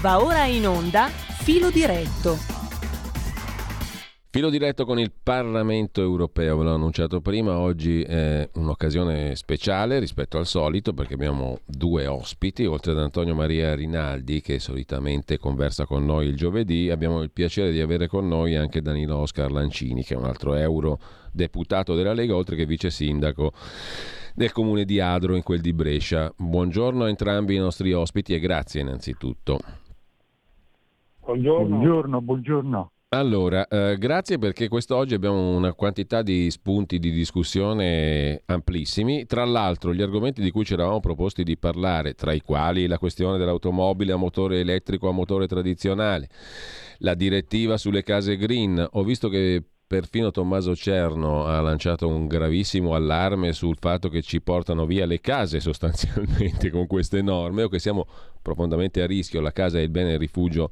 [0.00, 2.36] Va ora in onda Filo diretto.
[4.30, 10.38] Filo diretto con il Parlamento europeo, ve l'ho annunciato prima, oggi è un'occasione speciale rispetto
[10.38, 16.04] al solito perché abbiamo due ospiti, oltre ad Antonio Maria Rinaldi che solitamente conversa con
[16.04, 20.14] noi il giovedì, abbiamo il piacere di avere con noi anche Danilo Oscar Lancini che
[20.14, 23.52] è un altro eurodeputato della Lega oltre che vice sindaco
[24.32, 26.32] del comune di Adro in quel di Brescia.
[26.36, 29.58] Buongiorno a entrambi i nostri ospiti e grazie innanzitutto.
[31.28, 31.76] Buongiorno.
[31.76, 32.92] Buongiorno, buongiorno.
[33.10, 39.26] Allora, eh, grazie perché quest'oggi abbiamo una quantità di spunti di discussione amplissimi.
[39.26, 42.96] Tra l'altro, gli argomenti di cui ci eravamo proposti di parlare, tra i quali la
[42.96, 46.30] questione dell'automobile a motore elettrico a motore tradizionale,
[47.00, 48.86] la direttiva sulle case green.
[48.92, 54.42] Ho visto che Perfino Tommaso Cerno ha lanciato un gravissimo allarme sul fatto che ci
[54.42, 58.06] portano via le case sostanzialmente con queste norme o che siamo
[58.48, 59.40] profondamente a rischio.
[59.40, 60.70] La casa è il bene rifugio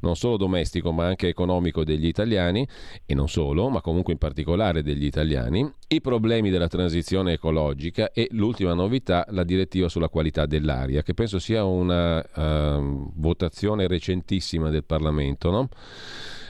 [0.00, 2.66] non solo domestico ma anche economico degli italiani
[3.04, 5.70] e non solo, ma comunque in particolare degli italiani.
[5.88, 11.38] I problemi della transizione ecologica e l'ultima novità, la direttiva sulla qualità dell'aria, che penso
[11.38, 15.50] sia una uh, votazione recentissima del Parlamento.
[15.50, 15.68] No?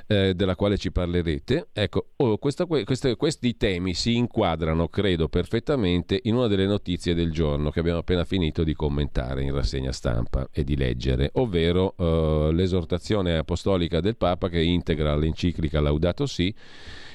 [0.08, 1.68] Eh, della quale ci parlerete.
[1.72, 7.30] Ecco, oh, questa, queste, questi temi si inquadrano, credo, perfettamente in una delle notizie del
[7.30, 12.50] giorno che abbiamo appena finito di commentare in rassegna stampa e di leggere, ovvero eh,
[12.52, 16.52] l'esortazione apostolica del Papa che integra l'enciclica Laudato Si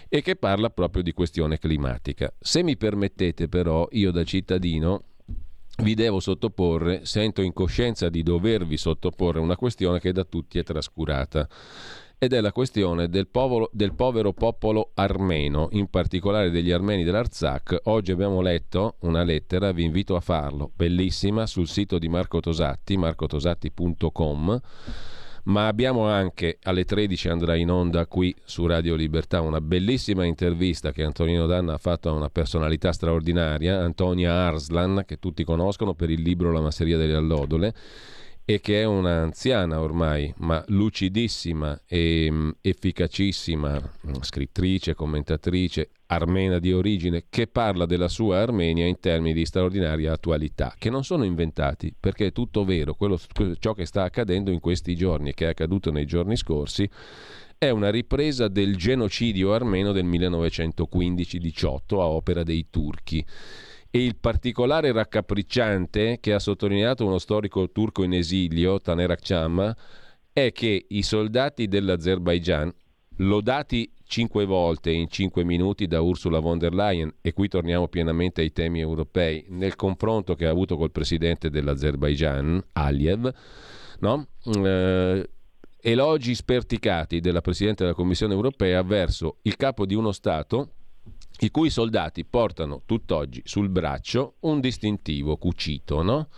[0.07, 2.31] e che parla proprio di questione climatica.
[2.39, 5.05] Se mi permettete però, io da cittadino
[5.77, 10.63] vi devo sottoporre, sento in coscienza di dovervi sottoporre una questione che da tutti è
[10.63, 11.49] trascurata
[12.23, 17.81] ed è la questione del povero, del povero, popolo armeno, in particolare degli armeni dell'Arzak.
[17.83, 22.95] Oggi abbiamo letto una lettera, vi invito a farlo, bellissima, sul sito di Marco Tosatti,
[22.95, 24.61] marcotosatti.com.
[25.45, 30.93] Ma abbiamo anche alle 13 andrà in onda qui su Radio Libertà una bellissima intervista
[30.93, 36.09] che Antonino Danna ha fatto a una personalità straordinaria, Antonia Arslan, che tutti conoscono per
[36.09, 37.73] il libro La masseria delle allodole
[38.45, 46.73] e che è un'anziana ormai, ma lucidissima e mm, efficacissima mm, scrittrice, commentatrice armena di
[46.73, 51.93] origine che parla della sua Armenia in termini di straordinaria attualità, che non sono inventati,
[51.97, 53.19] perché è tutto vero, quello,
[53.59, 56.89] ciò che sta accadendo in questi giorni e che è accaduto nei giorni scorsi
[57.57, 63.25] è una ripresa del genocidio armeno del 1915-18 a opera dei turchi
[63.95, 69.71] e il particolare raccapricciante che ha sottolineato uno storico turco in esilio, Taner Akçam,
[70.33, 72.73] è che i soldati dell'Azerbaigian,
[73.17, 78.41] lodati cinque volte in cinque minuti da Ursula von der Leyen, e qui torniamo pienamente
[78.41, 83.31] ai temi europei, nel confronto che ha avuto col presidente dell'Azerbaigian, Aliyev,
[83.99, 84.27] no?
[84.43, 85.29] eh,
[85.81, 90.71] elogi sperticati della Presidente della Commissione europea verso il capo di uno Stato
[91.39, 96.29] i cui soldati portano tutt'oggi sul braccio un distintivo cucito, no?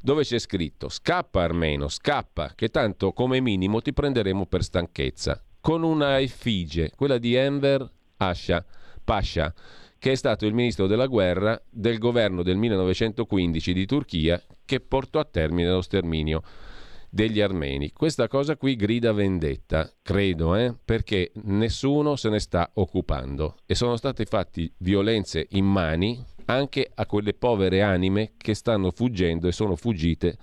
[0.00, 5.82] dove c'è scritto scappa Armeno, scappa, che tanto come minimo ti prenderemo per stanchezza, con
[5.82, 8.64] una effigie, quella di Enver Asha,
[9.02, 9.52] Pasha,
[9.98, 15.18] che è stato il ministro della guerra del governo del 1915 di Turchia che portò
[15.18, 16.42] a termine lo sterminio
[17.14, 17.92] degli armeni.
[17.92, 20.74] Questa cosa qui grida vendetta, credo, eh?
[20.84, 27.32] perché nessuno se ne sta occupando e sono state fatte violenze immani anche a quelle
[27.32, 30.36] povere anime che stanno fuggendo e sono fuggite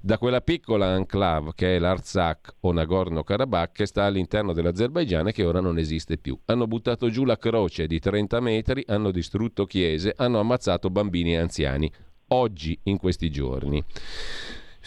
[0.00, 5.44] da quella piccola enclave che è l'Artsakh o Nagorno-Karabakh che sta all'interno dell'Azerbaigian e che
[5.44, 6.38] ora non esiste più.
[6.46, 11.38] Hanno buttato giù la croce di 30 metri, hanno distrutto chiese, hanno ammazzato bambini e
[11.38, 11.92] anziani.
[12.28, 13.84] Oggi, in questi giorni.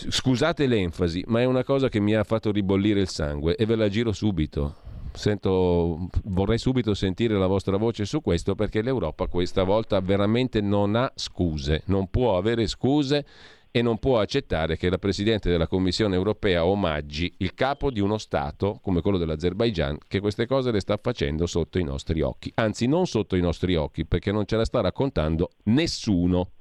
[0.10, 3.76] Scusate l'enfasi, ma è una cosa che mi ha fatto ribollire il sangue e ve
[3.76, 4.76] la giro subito.
[5.14, 10.96] Sento, vorrei subito sentire la vostra voce su questo perché l'Europa questa volta veramente non
[10.96, 13.26] ha scuse, non può avere scuse
[13.72, 18.18] e non può accettare che la Presidente della Commissione europea omaggi il capo di uno
[18.18, 22.52] Stato come quello dell'Azerbaigian che queste cose le sta facendo sotto i nostri occhi.
[22.56, 26.52] Anzi, non sotto i nostri occhi perché non ce la sta raccontando nessuno.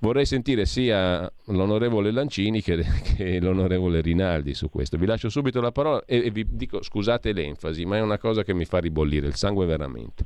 [0.00, 2.84] Vorrei sentire sia l'onorevole Lancini che,
[3.16, 4.96] che, l'onorevole Rinaldi su questo.
[4.96, 8.44] Vi lascio subito la parola e, e vi dico scusate l'enfasi, ma è una cosa
[8.44, 10.24] che mi fa ribollire il sangue veramente.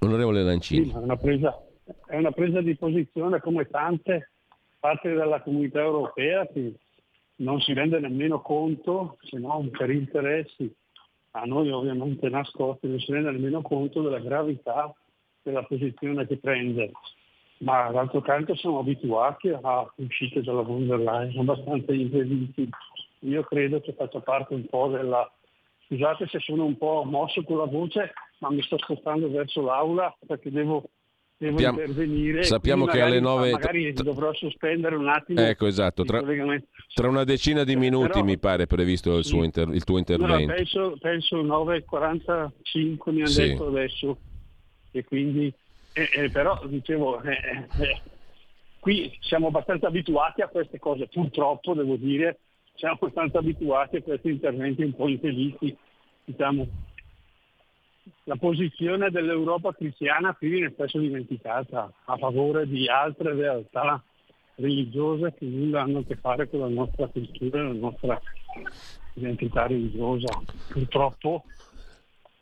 [0.00, 0.86] Onorevole Lancini.
[0.86, 1.62] Sì, è, una presa,
[2.06, 4.30] è una presa di posizione come tante
[4.78, 6.72] parti della comunità europea che
[7.36, 10.74] non si rende nemmeno conto, se non per interessi
[11.32, 14.94] a noi ovviamente nascosti, non si rende nemmeno conto della gravità
[15.42, 16.92] della posizione che prende
[17.58, 22.70] ma d'altro canto siamo abituati a uscite dalla von der Leyen abbastanza imprevedibili.
[23.20, 25.30] Io credo che faccia parte un po' della...
[25.86, 30.14] Scusate se sono un po' mosso con la voce, ma mi sto spostando verso l'aula
[30.26, 30.90] perché devo
[31.38, 32.42] devo Sappiamo, intervenire.
[32.44, 33.50] Sappiamo che alle 9...
[33.52, 35.40] Magari dovrò sospendere un attimo.
[35.40, 36.04] Ecco, esatto.
[36.04, 36.22] Tra,
[36.94, 40.46] tra una decina di minuti Però, mi pare previsto il, suo inter, il tuo intervento.
[40.46, 43.48] No, penso, penso 9.45 mi hanno sì.
[43.48, 44.18] detto adesso.
[44.92, 45.52] E quindi,
[45.96, 48.00] eh, eh, però dicevo, eh, eh,
[48.80, 52.38] qui siamo abbastanza abituati a queste cose, purtroppo devo dire,
[52.74, 55.74] siamo abbastanza abituati a questi interventi un po' infelici,
[56.22, 56.66] diciamo,
[58.24, 64.02] la posizione dell'Europa cristiana qui viene spesso dimenticata a favore di altre realtà
[64.56, 68.20] religiose che nulla hanno a che fare con la nostra cultura la nostra
[69.14, 70.28] identità religiosa.
[70.68, 71.44] Purtroppo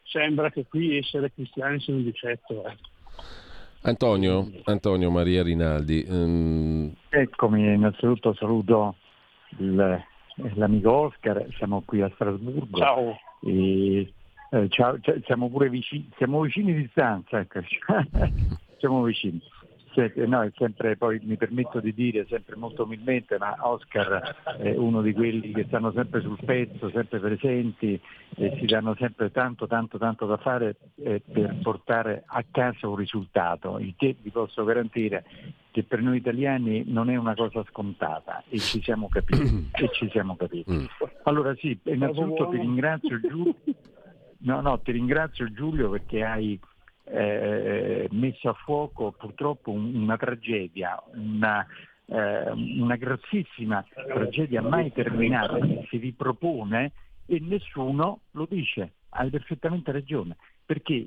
[0.02, 2.66] sembra che qui essere cristiani sia un difetto.
[2.66, 2.94] Eh.
[3.86, 6.04] Antonio, Antonio Maria Rinaldi.
[6.08, 6.92] Um...
[7.10, 8.96] Eccomi, innanzitutto saluto
[9.58, 10.02] il,
[10.54, 12.78] l'amico Oscar, siamo qui a Strasburgo.
[12.78, 13.16] Ciao.
[13.42, 14.12] E
[14.50, 17.60] eh, cioè, siamo pure vicini, siamo vicini di distanza, ecco.
[18.78, 19.40] siamo vicini.
[20.26, 25.02] No, è sempre, poi mi permetto di dire sempre molto umilmente, ma Oscar è uno
[25.02, 28.00] di quelli che stanno sempre sul pezzo, sempre presenti
[28.37, 32.96] e si danno sempre tanto tanto tanto da fare eh, per portare a casa un
[32.96, 35.25] risultato, il che vi posso garantire
[35.70, 39.70] che per noi italiani non è una cosa scontata e ci siamo capiti.
[39.75, 40.73] e ci siamo capiti.
[40.73, 40.85] Mm.
[41.25, 43.55] Allora sì, innanzitutto ti ringrazio Giulio.
[44.44, 46.61] No, no, ti ringrazio Giulio perché hai
[47.04, 51.66] eh, messo a fuoco purtroppo un, una tragedia, una,
[52.06, 56.92] eh, una grossissima tragedia mai terminata che si ripropone
[57.26, 58.92] e nessuno lo dice.
[59.16, 60.36] Hai perfettamente ragione,
[60.66, 61.06] perché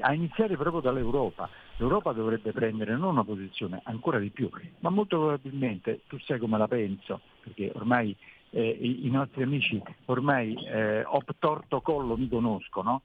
[0.00, 1.48] a iniziare proprio dall'Europa.
[1.76, 4.50] L'Europa dovrebbe prendere non una posizione, ancora di più,
[4.80, 8.14] ma molto probabilmente, tu sai come la penso, perché ormai
[8.50, 11.04] eh, i, i, nostri amici ormai eh,
[11.38, 13.02] torto collo mi conoscono,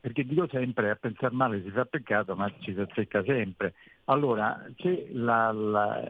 [0.00, 3.74] perché dico sempre a pensare male si fa peccato ma ci si azzecca sempre.
[4.04, 6.02] Allora, se la, la,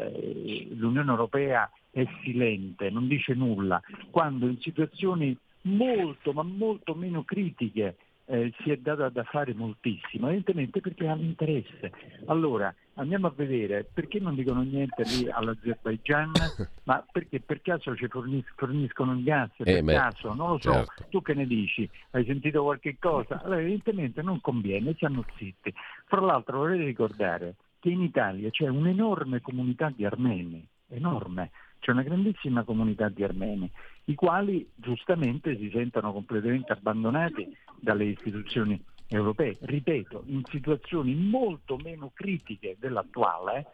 [0.70, 3.80] l'Unione Europea è silente, non dice nulla,
[4.10, 7.96] quando in situazioni molto ma molto meno critiche
[8.32, 11.92] eh, si è data da fare moltissimo, evidentemente perché hanno interesse.
[12.26, 16.32] Allora, andiamo a vedere perché non dicono niente lì all'Azerbaigian,
[16.84, 20.72] ma perché per caso ci fornis- forniscono il gas, per eh caso, non lo so,
[20.72, 21.04] certo.
[21.10, 21.88] tu che ne dici?
[22.12, 23.42] Hai sentito qualche cosa?
[23.42, 25.70] Allora, evidentemente non conviene, stanno zitti.
[26.06, 31.50] Fra l'altro vorrei ricordare che in Italia c'è un'enorme comunità di armeni, enorme,
[31.80, 33.70] c'è una grandissima comunità di armeni,
[34.04, 42.10] i quali giustamente si sentono completamente abbandonati dalle istituzioni europee, ripeto, in situazioni molto meno
[42.14, 43.66] critiche dell'attuale,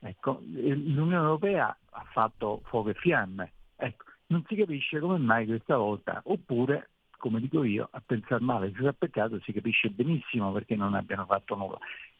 [0.00, 3.52] ecco, l'Unione Europea ha fatto fuoco e fiamme.
[3.76, 8.72] Ecco, non si capisce come mai questa volta, oppure, come dico io, a pensare male
[8.74, 11.78] si fa peccato, si capisce benissimo perché non abbiano fatto nulla.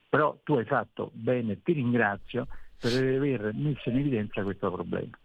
[0.08, 2.46] Però tu hai fatto bene, ti ringrazio
[2.80, 5.16] per aver messo in evidenza questo problema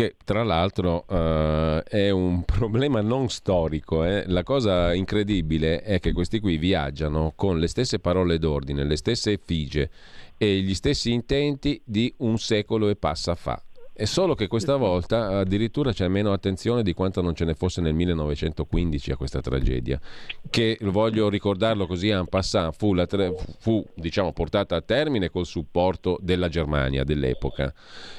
[0.00, 4.02] che tra l'altro uh, è un problema non storico.
[4.04, 4.24] Eh?
[4.28, 9.32] La cosa incredibile è che questi qui viaggiano con le stesse parole d'ordine, le stesse
[9.32, 9.90] effigie
[10.38, 13.62] e gli stessi intenti di un secolo e passa fa.
[13.92, 17.80] È solo che questa volta addirittura c'è meno attenzione di quanto non ce ne fosse
[17.80, 20.00] nel 1915 a questa tragedia,
[20.48, 26.18] che voglio ricordarlo così en passant, fu, tre, fu diciamo, portata a termine col supporto
[26.22, 27.74] della Germania dell'epoca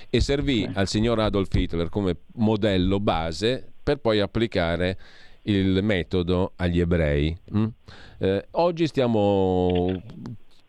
[0.10, 4.98] e servì al signor Adolf Hitler come modello base per poi applicare
[5.44, 7.36] il metodo agli ebrei.
[7.56, 7.66] Mm?
[8.20, 10.02] Eh, oggi stiamo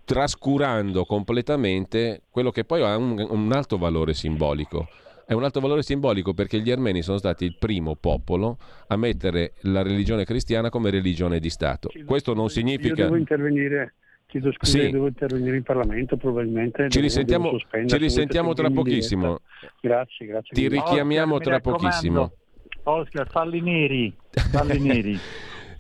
[0.05, 4.89] trascurando completamente quello che poi ha un, un alto valore simbolico
[5.25, 9.55] è un alto valore simbolico perché gli armeni sono stati il primo popolo a mettere
[9.63, 11.91] la religione cristiana come religione di Stato.
[12.05, 13.03] Questo non significa...
[13.03, 13.95] Io devo intervenire
[14.27, 14.91] chiedo scusa, sì.
[14.91, 16.89] devo intervenire in Parlamento probabilmente.
[16.89, 19.41] Ci risentiamo, ci risentiamo tra pochissimo.
[19.81, 20.55] Grazie, grazie.
[20.55, 22.33] Ti richiamiamo Oscar, tra pochissimo.
[22.85, 24.15] Oscar, falli neri.
[24.31, 25.19] Falli neri.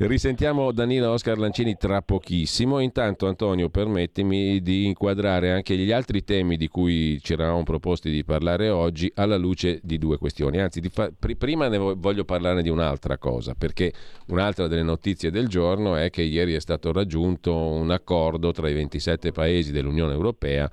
[0.05, 2.81] Risentiamo Danilo Oscar Lancini tra pochissimo.
[2.81, 8.25] Intanto, Antonio, permettimi di inquadrare anche gli altri temi di cui ci eravamo proposti di
[8.25, 10.59] parlare oggi alla luce di due questioni.
[10.59, 11.09] Anzi, fa...
[11.17, 13.93] pr- prima ne voglio parlare di un'altra cosa, perché
[14.27, 18.75] un'altra delle notizie del giorno è che ieri è stato raggiunto un accordo tra i
[18.75, 20.69] 27 paesi dell'Unione Europea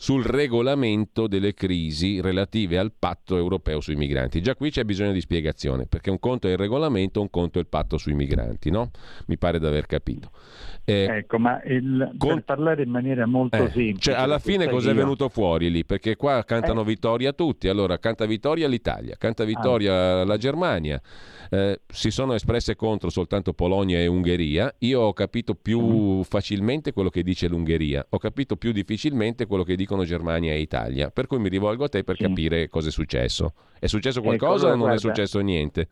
[0.00, 4.40] sul regolamento delle crisi relative al patto europeo sui migranti.
[4.40, 7.60] Già qui c'è bisogno di spiegazione, perché un conto è il regolamento, un conto è
[7.60, 8.92] il patto sui migranti, no?
[9.26, 10.30] Mi pare di aver capito.
[10.84, 12.36] Eh, ecco, ma il, con...
[12.36, 13.98] per parlare in maniera molto eh, semplice...
[13.98, 14.94] Cioè, alla fine cos'è io...
[14.94, 15.84] venuto fuori lì?
[15.84, 16.84] Perché qua cantano eh.
[16.84, 20.24] vittoria tutti, allora canta vittoria l'Italia, canta vittoria ah.
[20.24, 20.98] la Germania,
[21.50, 26.20] eh, si sono espresse contro soltanto Polonia e Ungheria, io ho capito più mm.
[26.22, 31.10] facilmente quello che dice l'Ungheria, ho capito più difficilmente quello che dicono Germania e Italia,
[31.10, 32.22] per cui mi rivolgo a te per sì.
[32.22, 33.54] capire cosa è successo.
[33.78, 35.88] È successo ecco, qualcosa ecco, o non guarda, è successo niente?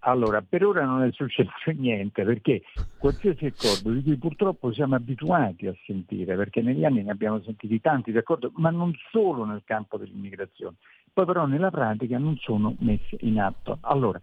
[0.00, 2.62] Allora, per ora non è successo niente perché
[2.98, 7.80] qualsiasi accordo di cui purtroppo siamo abituati a sentire, perché negli anni ne abbiamo sentiti
[7.80, 10.76] tanti d'accordo, ma non solo nel campo dell'immigrazione,
[11.12, 13.78] poi però nella pratica non sono messi in atto.
[13.80, 14.20] Allora,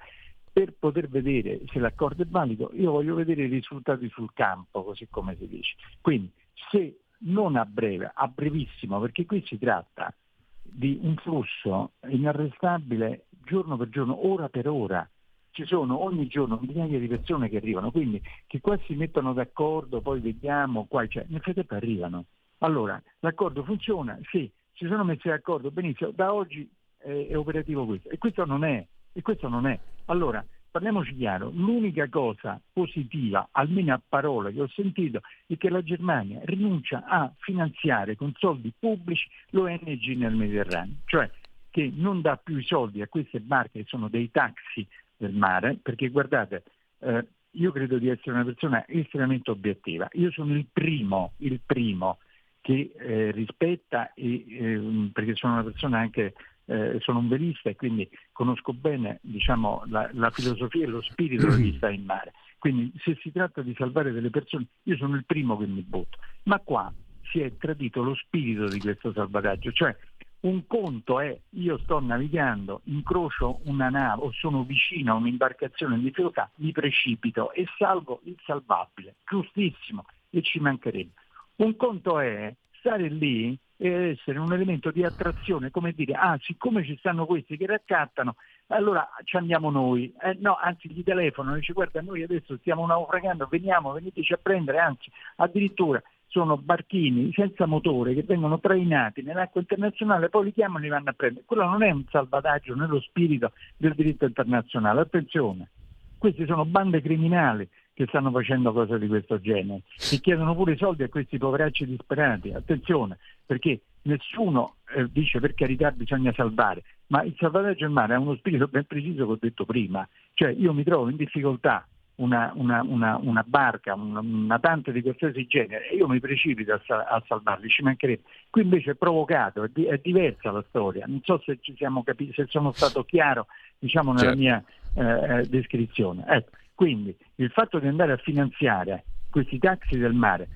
[0.52, 5.08] per poter vedere se l'accordo è valido, io voglio vedere i risultati sul campo, così
[5.10, 5.74] come si dice.
[6.00, 6.32] Quindi,
[6.70, 10.13] se non a breve, a brevissimo, perché qui si tratta
[10.62, 15.08] di un flusso inarrestabile giorno per giorno, ora per ora.
[15.51, 20.01] Ci sono ogni giorno migliaia di persone che arrivano, quindi che qua si mettono d'accordo,
[20.01, 22.25] poi vediamo, qua, cioè, nel frattempo arrivano.
[22.60, 24.18] Allora, l'accordo funziona?
[24.32, 28.10] Sì, si sono messi d'accordo, benissimo, da oggi è, è operativo questo.
[28.10, 29.80] E questo non è, e questo non è.
[30.06, 35.84] Allora, parliamoci chiaro, l'unica cosa positiva, almeno a parole che ho sentito, è che la
[35.84, 41.30] Germania rinuncia a finanziare con soldi pubblici l'ONG nel Mediterraneo, cioè
[41.70, 45.77] che non dà più i soldi a queste barche che sono dei taxi del mare,
[45.80, 46.63] perché guardate,
[47.01, 52.18] eh, io credo di essere una persona estremamente obiettiva, io sono il primo, il primo
[52.62, 56.34] che eh, rispetta, e, eh, perché sono una persona anche
[56.65, 61.53] eh, sono un velista e quindi conosco bene diciamo, la, la, filosofia e lo spirito
[61.55, 62.34] di chi sta in mare.
[62.58, 66.17] Quindi se si tratta di salvare delle persone, io sono il primo che mi butto.
[66.43, 66.91] Ma qua
[67.24, 69.96] si è tradito lo spirito di questo salvataggio, cioè
[70.41, 76.03] un conto è io sto navigando, incrocio una nave o sono vicino a un'imbarcazione in
[76.03, 81.12] difficoltà, mi precipito e salvo il salvabile, giustissimo, e ci mancherebbe.
[81.55, 86.84] Un conto è stare lì e essere un elemento di attrazione, come dire, ah, siccome
[86.84, 88.36] ci stanno questi che raccattano,
[88.68, 90.13] allora ci andiamo noi.
[90.22, 94.80] Eh, no, anzi gli telefonano, dice guarda noi adesso stiamo naufragando, veniamo, veniteci a prendere,
[94.80, 96.01] anzi addirittura
[96.34, 101.12] sono barchini senza motore che vengono trainati nell'acqua internazionale, poi li chiamano e li vanno
[101.12, 101.46] a prendere.
[101.46, 105.70] Quello non è un salvataggio nello spirito del diritto internazionale, attenzione.
[106.18, 110.78] Queste sono bande criminali che stanno facendo cose di questo genere e chiedono pure i
[110.78, 112.52] soldi a questi poveracci disperati.
[112.52, 118.20] Attenzione, perché nessuno eh, dice per carità bisogna salvare, ma il salvataggio in mare ha
[118.20, 122.52] uno spirito ben preciso che ho detto prima, cioè io mi trovo in difficoltà una,
[122.56, 126.80] una, una, una barca, una, una, tante di qualsiasi genere e io mi precipito a,
[126.80, 128.24] a salvarli, ci mancherebbe.
[128.50, 132.04] Qui invece è provocato, è, di, è, diversa la storia, non so se ci siamo
[132.04, 133.48] capiti, se sono stato chiaro
[133.80, 134.40] diciamo, nella certo.
[134.40, 134.64] mia
[134.96, 136.24] eh, eh descrizione.
[136.28, 136.52] Ecco.
[136.74, 140.48] Quindi il fatto di andare a finanziare questi taxi del mare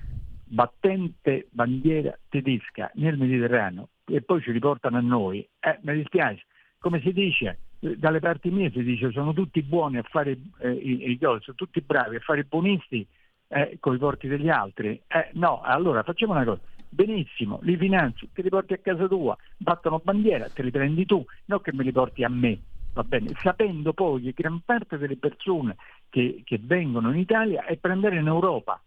[0.44, 6.44] battente bandiera tedesca nel Mediterraneo e poi ci riportano a noi, eh, mi dispiace,
[6.78, 10.70] come si dice, eh, dalle parti mie si dice sono tutti buoni a fare eh,
[10.70, 13.06] i, i sono tutti bravi a fare i buonisti
[13.48, 15.00] eh, con i porti degli altri.
[15.06, 19.36] Eh, no, allora facciamo una cosa, benissimo, li finanzi, te li porti a casa tua,
[19.58, 22.58] battono bandiera, te li prendi tu, non che me li porti a me
[23.04, 23.32] bene?
[23.40, 25.76] sapendo poi che gran parte delle persone
[26.08, 28.80] che, che vengono in Italia è per andare in Europa.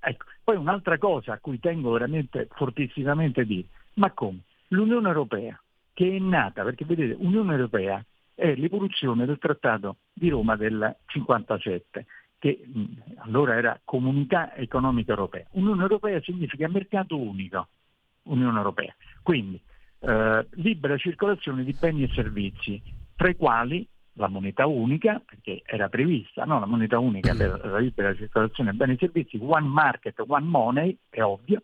[0.00, 0.24] Ecco.
[0.42, 4.40] Poi un'altra cosa a cui tengo veramente fortissimamente a dire, ma come?
[4.68, 5.60] L'Unione Europea,
[5.92, 8.02] che è nata, perché vedete, l'Unione Europea
[8.34, 12.06] è l'evoluzione del Trattato di Roma del 57,
[12.38, 12.84] che mh,
[13.18, 15.46] allora era Comunità Economica Europea.
[15.52, 17.68] Unione Europea significa mercato unico,
[18.24, 18.94] Unione Europea.
[19.22, 19.60] Quindi
[20.00, 22.80] eh, libera circolazione di beni e servizi,
[23.20, 26.58] tra i quali la moneta unica, perché era prevista no?
[26.58, 31.20] la moneta unica per la libera circolazione beni e servizi, one market, one money, è
[31.20, 31.60] ovvio,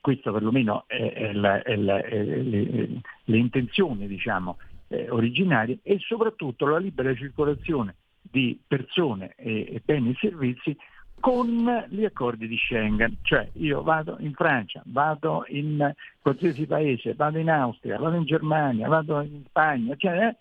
[0.00, 4.56] questo perlomeno è, è, la, è, la, è le, le, intenzioni diciamo,
[4.88, 10.74] eh, originarie, e soprattutto la libera circolazione di persone e, e beni e servizi
[11.20, 17.36] con gli accordi di Schengen, cioè io vado in Francia, vado in qualsiasi paese, vado
[17.36, 20.36] in Austria, vado in Germania, vado in Spagna, cioè, eh,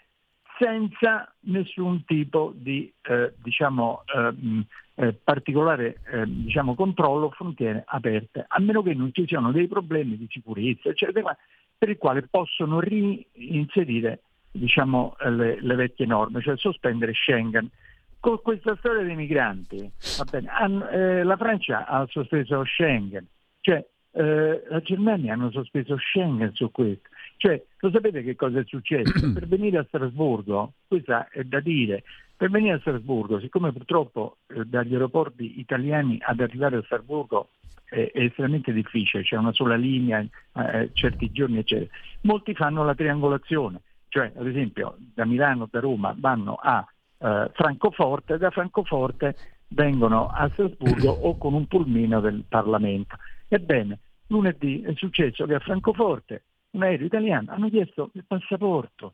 [0.59, 8.59] senza nessun tipo di eh, diciamo, ehm, eh, particolare eh, diciamo, controllo, frontiere aperte, a
[8.59, 11.35] meno che non ci siano dei problemi di sicurezza, eccetera,
[11.77, 14.19] per i quali possono reinserire
[14.51, 17.69] diciamo, le, le, vecchie norme, cioè sospendere Schengen.
[18.19, 19.89] Con questa storia dei migranti,
[20.29, 23.25] bene, hanno, eh, la Francia ha sospeso Schengen,
[23.61, 27.08] cioè eh, la Germania hanno sospeso Schengen su questo.
[27.39, 29.13] Cioè, lo sapete che cosa è successo?
[29.31, 32.03] per venire a Strasburgo, questa è da dire,
[32.35, 37.51] per venire a Strasburgo, siccome purtroppo eh, dagli aeroporti italiani ad arrivare a Strasburgo
[37.85, 41.89] è, è estremamente difficile, c'è una sola linea, eh, certi giorni eccetera,
[42.23, 43.79] molti fanno la triangolazione,
[44.09, 46.85] cioè ad esempio da Milano, da Roma vanno a
[47.19, 49.37] eh, Francoforte, da Francoforte
[49.69, 53.15] vengono a Strasburgo o con un pulmino del Parlamento.
[53.47, 59.13] Ebbene, lunedì è successo che a Francoforte un aereo italiano hanno chiesto il passaporto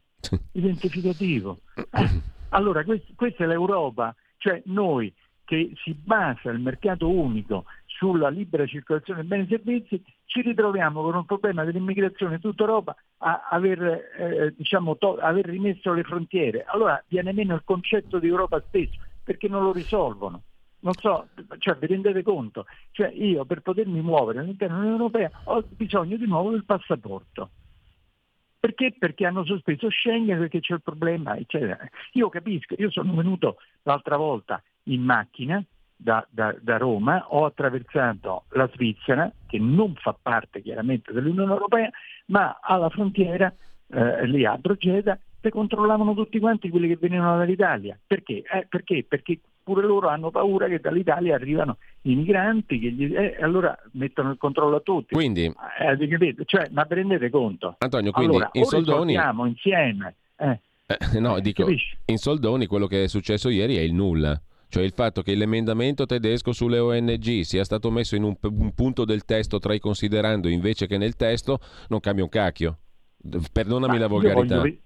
[0.54, 1.60] identificativo.
[2.50, 8.66] Allora, quest- questa è l'Europa, cioè noi che si basa il mercato unico sulla libera
[8.66, 13.48] circolazione dei beni e servizi, ci ritroviamo con un problema dell'immigrazione in tutta Europa a
[13.50, 16.64] aver, eh, diciamo, to- aver rimesso le frontiere.
[16.66, 20.44] Allora viene meno il concetto di Europa stesso, perché non lo risolvono.
[20.86, 21.27] Non so,
[21.58, 22.68] cioè vi rendete conto?
[22.92, 27.50] Cioè io per potermi muovere all'interno dell'Unione Europea ho bisogno di nuovo del passaporto.
[28.60, 28.94] Perché?
[28.98, 31.77] Perché hanno sospeso Schengen, perché c'è il problema, eccetera.
[32.13, 35.63] Io capisco, io sono venuto l'altra volta in macchina
[35.96, 41.89] da, da, da, Roma, ho attraversato la Svizzera, che non fa parte chiaramente dell'Unione Europea,
[42.27, 43.51] ma alla frontiera,
[43.88, 47.98] eh, lì a Brogeda, se controllavano tutti quanti quelli che venivano dall'Italia.
[48.06, 48.42] Perché?
[48.52, 49.06] Eh, perché?
[49.08, 54.32] Perché pure loro hanno paura che dall'Italia arrivano i migranti e gli, eh, allora mettono
[54.32, 55.14] il controllo a tutti.
[55.14, 57.75] Quindi, eh, cioè, ma prendete conto?
[57.78, 59.16] Antonio, quindi allora, in soldoni...
[59.46, 60.16] insieme.
[60.38, 60.60] Eh.
[60.88, 61.68] Eh, no, dico,
[62.06, 64.40] in soldoni quello che è successo ieri è il nulla.
[64.68, 69.06] Cioè il fatto che l'emendamento tedesco sulle ONG sia stato messo in un, un punto
[69.06, 71.60] del testo tra i considerando invece che nel testo
[71.90, 72.80] non cambia un cacchio.
[73.54, 74.58] Perdonami ma la volgarità.
[74.58, 74.78] Voglio,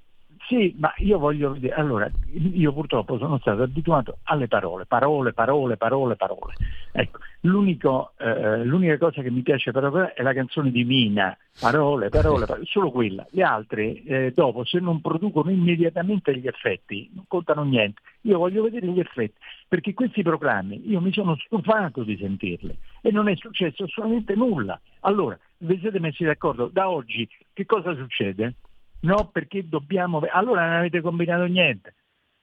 [0.49, 5.77] sì, ma io voglio vedere, allora, io purtroppo sono stato abituato alle parole, parole, parole,
[5.77, 6.55] parole, parole.
[6.91, 12.47] Ecco, eh, l'unica cosa che mi piace però è la canzone di Mina, parole, parole,
[12.47, 13.27] parole solo quella.
[13.29, 18.01] Gli altri, eh, dopo, se non producono immediatamente gli effetti, non contano niente.
[18.21, 19.37] Io voglio vedere gli effetti,
[19.67, 24.81] perché questi proclami, io mi sono stufato di sentirli e non è successo assolutamente nulla.
[25.01, 26.71] Allora, vi siete messi d'accordo?
[26.73, 28.55] Da oggi che cosa succede?
[29.01, 30.21] No, perché dobbiamo...
[30.31, 31.95] Allora non avete combinato niente.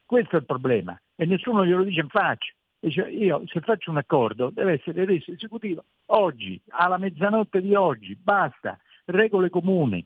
[0.05, 0.99] Questo è il problema.
[1.15, 2.53] E nessuno glielo dice in faccia.
[2.79, 8.15] Dice, io se faccio un accordo deve essere reso esecutivo oggi, alla mezzanotte di oggi,
[8.15, 10.05] basta, regole comuni.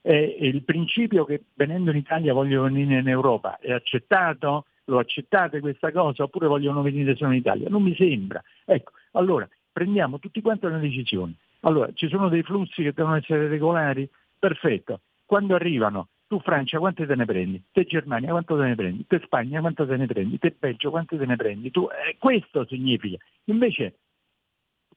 [0.00, 4.66] E, il principio che venendo in Italia vogliono venire in Europa è accettato?
[4.88, 7.68] Lo accettate questa cosa oppure vogliono venire solo in Italia?
[7.68, 8.42] Non mi sembra.
[8.64, 11.34] Ecco, allora prendiamo tutti quanti una decisione.
[11.60, 14.08] Allora, ci sono dei flussi che devono essere regolari?
[14.38, 17.62] Perfetto quando arrivano, tu Francia quante te ne prendi?
[17.70, 19.06] Te Germania quanto te ne prendi?
[19.06, 20.38] Te Spagna quanto te ne prendi?
[20.38, 21.70] Te Belgio quante te ne prendi?
[21.70, 23.16] Tu, eh, questo significa.
[23.44, 23.98] Invece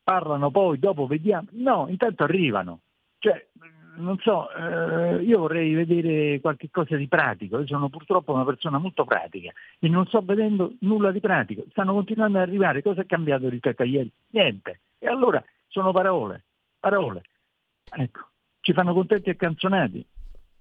[0.04, 1.48] parlano poi, dopo vediamo.
[1.52, 2.82] No, intanto arrivano.
[3.20, 3.48] Cioè,
[3.98, 8.78] non so, eh, io vorrei vedere qualche cosa di pratico, io sono purtroppo una persona
[8.78, 13.06] molto pratica e non sto vedendo nulla di pratico, stanno continuando ad arrivare, cosa è
[13.06, 14.12] cambiato rispetto a ieri?
[14.30, 14.82] Niente.
[15.00, 16.46] E allora sono parole,
[16.80, 17.24] parole.
[17.90, 18.28] Ecco,
[18.62, 20.06] ci fanno contenti e canzonati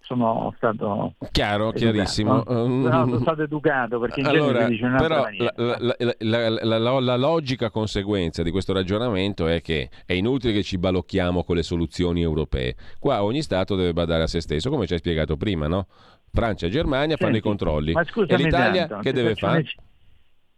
[0.06, 2.42] sono stato chiaro, educato, chiarissimo.
[2.46, 2.66] No?
[2.66, 2.90] Mm.
[2.90, 8.52] sono stato educato perché in allora, dice però la, la, la, la, logica conseguenza di
[8.52, 12.76] questo ragionamento è che è inutile che ci balocchiamo con le soluzioni europee.
[13.00, 15.86] Qua ogni Stato deve badare a se stesso, come ci hai spiegato prima, no?
[16.32, 17.92] Francia e Germania Senti, fanno i controlli.
[17.92, 19.64] e l'Italia tanto, che deve fare?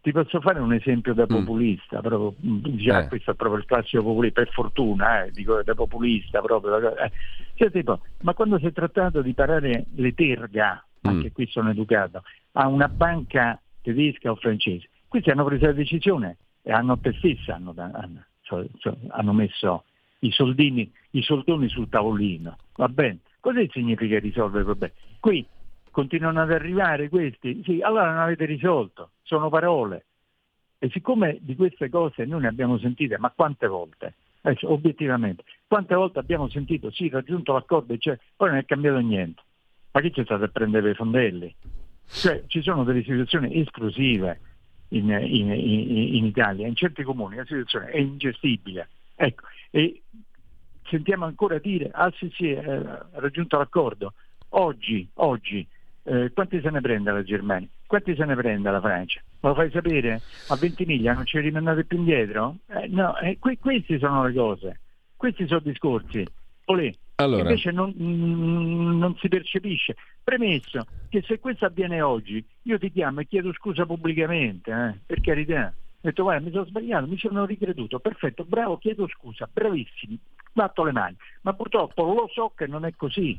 [0.01, 1.27] Ti posso fare un esempio da mm.
[1.27, 2.01] populista, mm.
[2.01, 2.33] proprio,
[2.75, 3.07] già eh.
[3.07, 6.95] questo è proprio il classico populista, per fortuna, eh, dico da populista proprio.
[6.95, 7.11] Eh.
[7.55, 11.33] Cioè, tipo, ma quando si è trattato di parare le terga, anche mm.
[11.33, 16.71] qui sono educato, a una banca tedesca o francese, questi hanno preso la decisione e
[16.71, 19.83] a notte stessa hanno, hanno, cioè, cioè, hanno messo
[20.19, 23.19] i soldini, i soldoni sul tavolino, va bene?
[23.39, 24.93] Cosa significa risolvere il problema?
[25.19, 25.45] Qui
[25.91, 30.05] continuano ad arrivare questi, sì, allora non avete risolto, sono parole.
[30.79, 34.13] E siccome di queste cose noi ne abbiamo sentite, ma quante volte?
[34.41, 39.41] Adesso, obiettivamente, quante volte abbiamo sentito, sì, raggiunto l'accordo, cioè, poi non è cambiato niente.
[39.91, 41.53] Ma chi c'è stato a prendere i fondelli?
[42.07, 44.39] Cioè, ci sono delle situazioni esplosive
[44.89, 48.87] in, in, in, in Italia, in certi comuni la situazione è ingestibile.
[49.15, 50.01] Ecco, e
[50.87, 54.13] sentiamo ancora dire, ah sì sì, eh, raggiunto l'accordo.
[54.49, 55.67] Oggi, oggi
[56.03, 57.67] eh, quanti se ne prende la Germania?
[57.85, 59.21] Quanti se ne prende la Francia?
[59.41, 60.21] Me lo fai sapere?
[60.47, 62.57] A 20 miglia non ci rimandate più indietro?
[62.67, 64.79] Eh, no, eh, que- queste sono le cose,
[65.15, 66.25] questi sono discorsi.
[66.65, 66.93] Olè.
[67.15, 67.41] Allora.
[67.41, 69.95] Invece non, mm, non, si percepisce.
[70.23, 75.19] Premesso che se questo avviene oggi, io ti chiamo e chiedo scusa pubblicamente, eh, per
[75.19, 75.73] carità.
[76.01, 80.17] Ho detto guarda mi sono sbagliato, mi sono ricreduto, perfetto, bravo, chiedo scusa, bravissimi,
[80.49, 83.37] sbatto le mani, ma purtroppo lo so che non è così.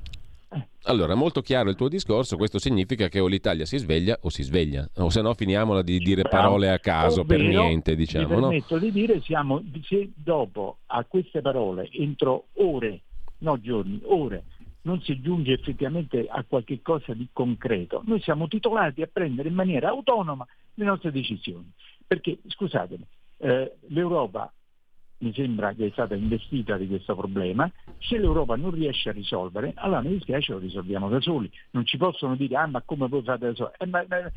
[0.84, 4.42] Allora, molto chiaro il tuo discorso, questo significa che o l'Italia si sveglia o si
[4.42, 8.26] sveglia, o se no finiamola di dire parole a caso per niente, diciamo.
[8.26, 8.80] Mi permetto no?
[8.80, 13.02] di dire, siamo, se dopo a queste parole, entro ore,
[13.38, 14.44] no giorni, ore,
[14.82, 19.54] non si giunge effettivamente a qualche cosa di concreto, noi siamo titolati a prendere in
[19.54, 21.70] maniera autonoma le nostre decisioni.
[22.06, 23.06] Perché, scusatemi,
[23.38, 24.52] eh, l'Europa
[25.20, 29.72] mi sembra che è stata investita di questo problema, se l'Europa non riesce a risolvere,
[29.76, 33.22] allora mi dispiace lo risolviamo da soli, non ci possono dire ah ma come voi
[33.22, 34.30] fate da soli, eh, ma, ma,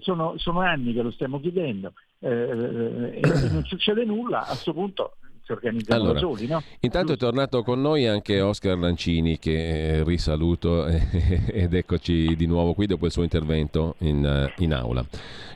[0.00, 4.72] sono, sono, anni che lo stiamo chiedendo eh, eh, e non succede nulla, a questo
[4.72, 6.46] punto si organizzano allora, da soli.
[6.46, 6.62] No?
[6.80, 12.72] Intanto è tornato con noi anche Oscar Lancini che eh, risaluto ed eccoci di nuovo
[12.72, 15.04] qui dopo il suo intervento in, in aula.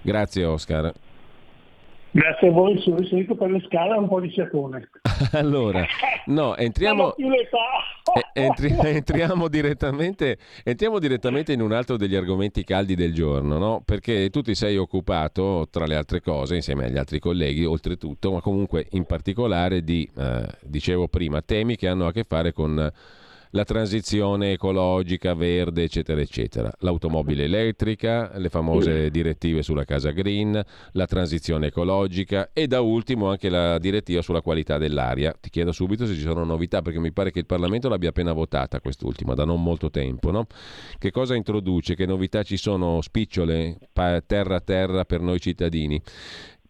[0.02, 0.92] Grazie Oscar.
[2.10, 4.88] Grazie a voi, sono risalito per le scale un po' di fiatone.
[5.32, 5.84] allora,
[6.26, 7.14] no, entriamo,
[8.32, 13.82] entri, entriamo, direttamente, entriamo, direttamente, in un altro degli argomenti caldi del giorno, no?
[13.84, 18.40] perché tu ti sei occupato, tra le altre cose, insieme agli altri colleghi, oltretutto, ma
[18.40, 22.90] comunque in particolare di, eh, dicevo prima, temi che hanno a che fare con
[23.50, 26.72] la transizione ecologica, verde, eccetera, eccetera.
[26.80, 33.48] L'automobile elettrica, le famose direttive sulla casa green, la transizione ecologica e da ultimo anche
[33.48, 35.34] la direttiva sulla qualità dell'aria.
[35.38, 38.32] Ti chiedo subito se ci sono novità perché mi pare che il Parlamento l'abbia appena
[38.32, 40.30] votata quest'ultima, da non molto tempo.
[40.30, 40.46] No?
[40.98, 41.94] Che cosa introduce?
[41.94, 43.78] Che novità ci sono spicciole,
[44.26, 46.00] terra a terra per noi cittadini?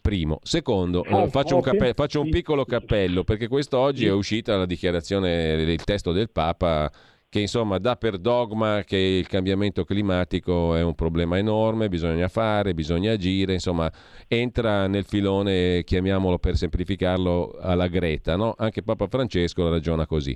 [0.09, 0.39] Primo.
[0.41, 5.51] Secondo, oh, faccio, un cappello, faccio, un piccolo cappello perché quest'oggi è uscita la dichiarazione,
[5.53, 6.91] il testo del Papa
[7.29, 12.73] che insomma dà per dogma che il cambiamento climatico è un problema enorme, bisogna fare,
[12.73, 13.91] bisogna agire, insomma
[14.27, 18.55] entra nel filone, chiamiamolo per semplificarlo, alla Greta, no?
[18.57, 20.35] anche Papa Francesco ragiona così.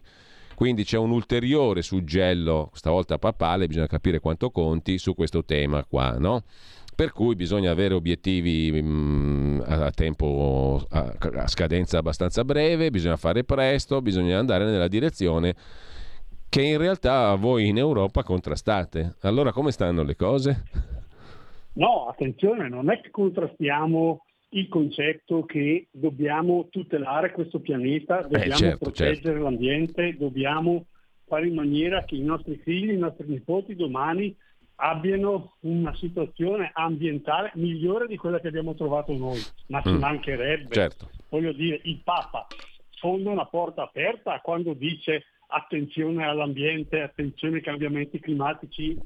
[0.53, 6.15] Quindi c'è un ulteriore suggello, stavolta papale, bisogna capire quanto conti su questo tema qua,
[6.19, 6.43] no?
[6.95, 13.17] Per cui bisogna avere obiettivi mh, mm, a tempo, a, a scadenza abbastanza breve, bisogna
[13.17, 15.55] fare presto, bisogna andare nella direzione
[16.53, 19.15] che in realtà voi in Europa contrastate.
[19.21, 20.63] Allora come stanno le cose?
[21.73, 28.53] No, attenzione, non è che contrastiamo il concetto che dobbiamo tutelare questo pianeta, eh, dobbiamo
[28.53, 29.41] eh, certo, proteggere certo.
[29.41, 30.85] l'ambiente, dobbiamo
[31.25, 34.35] fare in maniera che i nostri figli, i nostri nipoti domani
[34.83, 39.97] abbiano una situazione ambientale migliore di quella che abbiamo trovato noi, ma ci mm.
[39.97, 40.73] mancherebbe.
[40.73, 41.09] Certo.
[41.29, 42.45] Voglio dire, il Papa
[42.99, 48.97] fonda una porta aperta quando dice attenzione all'ambiente, attenzione ai cambiamenti climatici,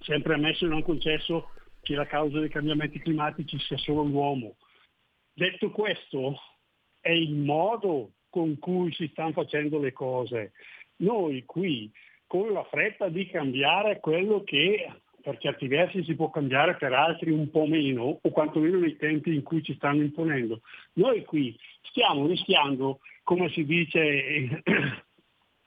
[0.00, 1.48] sempre ammesso e non concesso
[1.80, 4.56] che la causa dei cambiamenti climatici sia solo l'uomo.
[5.32, 6.38] Detto questo,
[7.00, 10.52] è il modo con cui si stanno facendo le cose.
[10.96, 11.90] Noi qui
[12.30, 14.88] con la fretta di cambiare quello che
[15.20, 19.34] per certi versi si può cambiare, per altri un po' meno, o quantomeno nei tempi
[19.34, 20.60] in cui ci stanno imponendo.
[20.92, 24.62] Noi qui stiamo rischiando, come si dice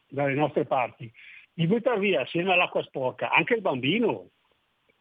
[0.07, 1.11] dalle nostre parti,
[1.53, 4.29] di buttare via assieme all'acqua sporca anche il bambino.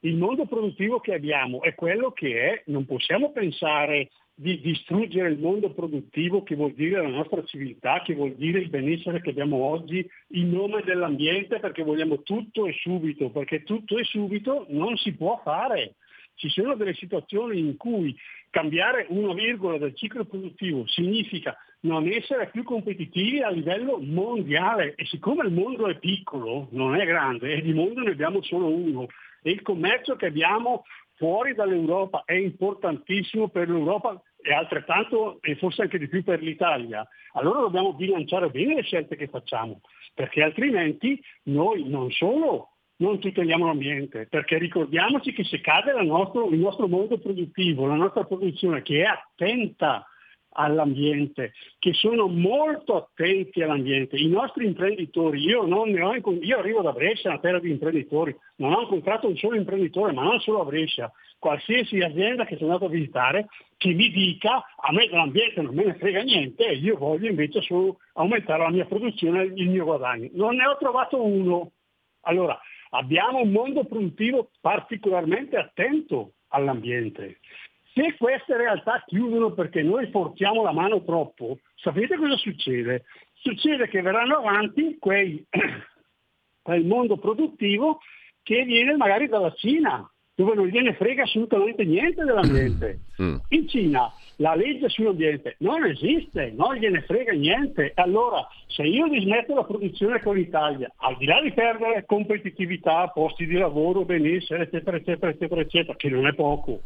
[0.00, 5.38] Il mondo produttivo che abbiamo è quello che è, non possiamo pensare di distruggere il
[5.38, 9.56] mondo produttivo che vuol dire la nostra civiltà, che vuol dire il benessere che abbiamo
[9.56, 15.12] oggi in nome dell'ambiente perché vogliamo tutto e subito, perché tutto e subito non si
[15.14, 15.96] può fare.
[16.34, 18.16] Ci sono delle situazioni in cui
[18.50, 25.04] cambiare una virgola del ciclo produttivo significa non essere più competitivi a livello mondiale e
[25.06, 29.06] siccome il mondo è piccolo, non è grande, e di mondo ne abbiamo solo uno
[29.42, 30.84] e il commercio che abbiamo
[31.22, 37.06] fuori dall'Europa è importantissimo per l'Europa e altrettanto e forse anche di più per l'Italia,
[37.34, 39.82] allora dobbiamo bilanciare bene le scelte che facciamo,
[40.14, 46.58] perché altrimenti noi non solo non tuteliamo l'ambiente, perché ricordiamoci che se cade nostro, il
[46.58, 50.04] nostro mondo produttivo, la nostra produzione che è attenta
[50.52, 54.16] all'ambiente, che sono molto attenti all'ambiente.
[54.16, 58.82] I nostri imprenditori, io, ho, io arrivo da Brescia, una terra di imprenditori, non ho
[58.82, 61.12] incontrato un solo imprenditore, ma non solo a Brescia,
[61.42, 65.86] qualsiasi azienda che sono andato a visitare che mi dica a me dell'ambiente non me
[65.86, 70.28] ne frega niente io voglio invece solo aumentare la mia produzione e il mio guadagno.
[70.34, 71.72] Non ne ho trovato uno.
[72.20, 72.56] Allora,
[72.90, 77.40] abbiamo un mondo produttivo particolarmente attento all'ambiente.
[77.94, 83.04] Se queste realtà chiudono perché noi forziamo la mano troppo, sapete cosa succede?
[83.34, 85.44] Succede che verranno avanti quei,
[86.62, 88.00] quel mondo produttivo
[88.42, 93.00] che viene magari dalla Cina, dove non gliene frega assolutamente niente dell'ambiente.
[93.22, 93.36] Mm.
[93.50, 97.92] In Cina la legge sull'ambiente non esiste, non gliene frega niente.
[97.94, 103.46] Allora, se io dismetto la produzione con l'Italia, al di là di perdere competitività, posti
[103.46, 106.80] di lavoro, benessere, eccetera, eccetera, eccetera, eccetera, che non è poco,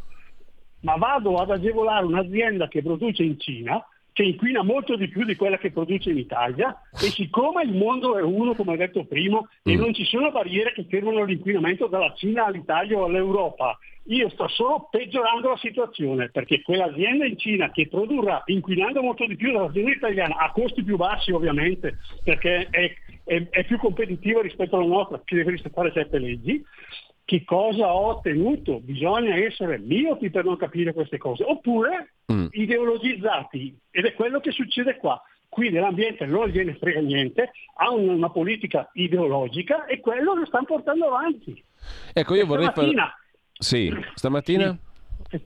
[0.87, 5.35] ma vado ad agevolare un'azienda che produce in Cina, che inquina molto di più di
[5.35, 9.41] quella che produce in Italia e siccome il mondo è uno, come ho detto prima,
[9.41, 9.73] mm.
[9.73, 14.47] e non ci sono barriere che fermano l'inquinamento dalla Cina all'Italia o all'Europa, io sto
[14.47, 19.91] solo peggiorando la situazione perché quell'azienda in Cina che produrrà inquinando molto di più dell'azienda
[19.91, 22.95] italiana a costi più bassi ovviamente perché è,
[23.25, 26.65] è, è più competitiva rispetto alla nostra che deve rispettare certe leggi,
[27.27, 28.79] che cosa ho ottenuto?
[28.79, 32.47] Bisogna essere miopi per non capire queste cose, oppure mm.
[32.53, 35.21] ideologizzati ed è quello che succede qua.
[35.49, 41.07] Qui dell'ambiente non gliene frega niente, ha una, politica ideologica e quello lo stanno portando
[41.07, 41.61] avanti.
[42.13, 43.13] Ecco, io e vorrei stamattina,
[43.59, 44.79] Sì, stamattina?
[45.29, 45.41] Sì.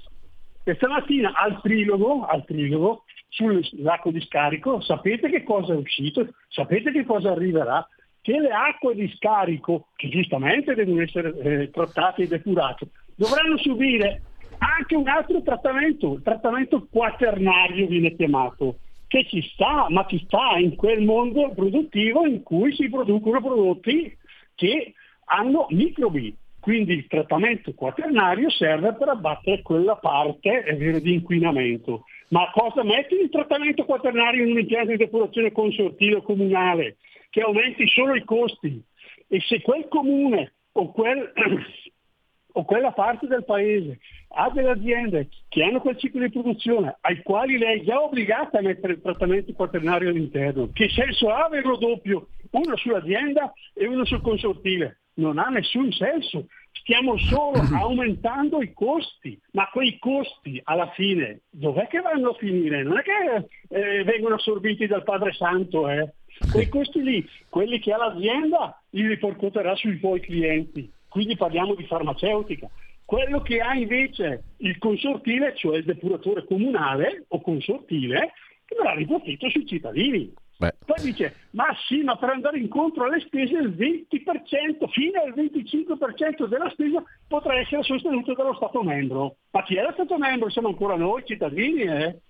[0.64, 6.28] E stamattina al trilogo, al trilogo sul lago di scarico, sapete che cosa è uscito?
[6.48, 7.88] Sapete che cosa arriverà?
[8.22, 14.22] Che le acque di scarico, che giustamente devono essere eh, trattate e depurate, dovranno subire
[14.58, 20.56] anche un altro trattamento, il trattamento quaternario viene chiamato, che ci sta, ma ci sta
[20.58, 24.16] in quel mondo produttivo in cui si producono prodotti
[24.54, 26.36] che hanno microbi.
[26.60, 32.04] Quindi il trattamento quaternario serve per abbattere quella parte vero, di inquinamento.
[32.28, 36.98] Ma cosa metti il trattamento quaternario in un impianto di depurazione consortile comunale?
[37.30, 38.82] Che aumenti solo i costi
[39.28, 41.32] e se quel comune o, quel,
[42.52, 44.00] o quella parte del paese
[44.32, 48.58] ha delle aziende che hanno quel ciclo di produzione ai quali lei è già obbligata
[48.58, 54.04] a mettere il trattamento quaternario all'interno, che senso ha averlo doppio, uno sull'azienda e uno
[54.04, 54.98] sul consortile?
[55.14, 61.86] Non ha nessun senso, stiamo solo aumentando i costi, ma quei costi alla fine dov'è
[61.88, 62.82] che vanno a finire?
[62.82, 66.14] Non è che eh, vengono assorbiti dal Padre Santo, eh?
[66.50, 70.90] Quei costi lì, quelli che ha l'azienda, li ripercuoterà sui suoi clienti.
[71.08, 72.68] Quindi parliamo di farmaceutica.
[73.04, 78.32] Quello che ha invece il consortile, cioè il depuratore comunale o consortile,
[78.64, 80.32] che verrà ripartito sui cittadini.
[80.60, 80.74] Beh.
[80.84, 86.46] Poi dice, ma sì, ma per andare incontro alle spese il 20%, fino al 25%
[86.46, 89.36] della spesa potrà essere sostenuto dallo Stato membro.
[89.52, 90.50] Ma chi è lo Stato membro?
[90.50, 92.20] Siamo ancora noi cittadini, eh?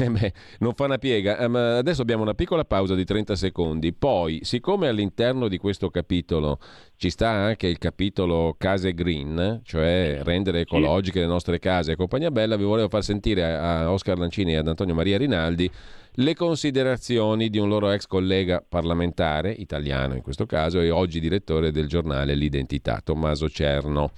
[0.00, 1.44] Eh beh, non fa una piega.
[1.46, 3.92] Um, adesso abbiamo una piccola pausa di 30 secondi.
[3.92, 6.58] Poi, siccome all'interno di questo capitolo
[6.96, 12.30] ci sta anche il capitolo case green, cioè rendere ecologiche le nostre case e compagnia
[12.30, 15.70] bella, vi volevo far sentire a Oscar Lancini e ad Antonio Maria Rinaldi
[16.14, 21.70] le considerazioni di un loro ex collega parlamentare, italiano in questo caso, e oggi direttore
[21.70, 24.10] del giornale L'Identità, Tommaso Cerno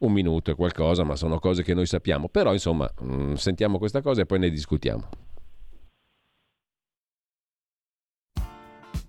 [0.00, 2.28] un minuto e qualcosa, ma sono cose che noi sappiamo.
[2.28, 5.08] Però, insomma, mh, mm, sentiamo questa cosa e poi ne discutiamo.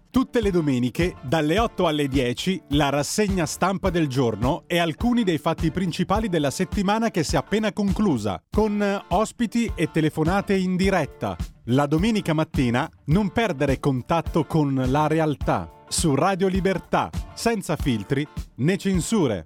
[0.10, 5.38] Tutte le domeniche, dalle 8 alle 10, la rassegna stampa del giorno e alcuni dei
[5.38, 11.38] fatti principali della settimana che si è appena conclusa, con ospiti e telefonate in diretta.
[11.66, 18.78] La domenica mattina non perdere contatto con la realtà su Radio Libertà, senza filtri né
[18.78, 19.46] censure.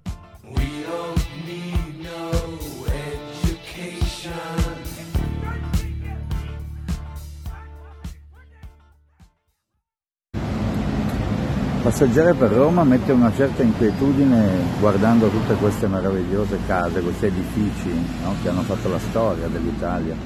[11.86, 17.90] Passeggiare per Roma mette una certa inquietudine guardando tutte queste meravigliose case, questi edifici
[18.24, 20.16] no, che hanno fatto la storia dell'Italia.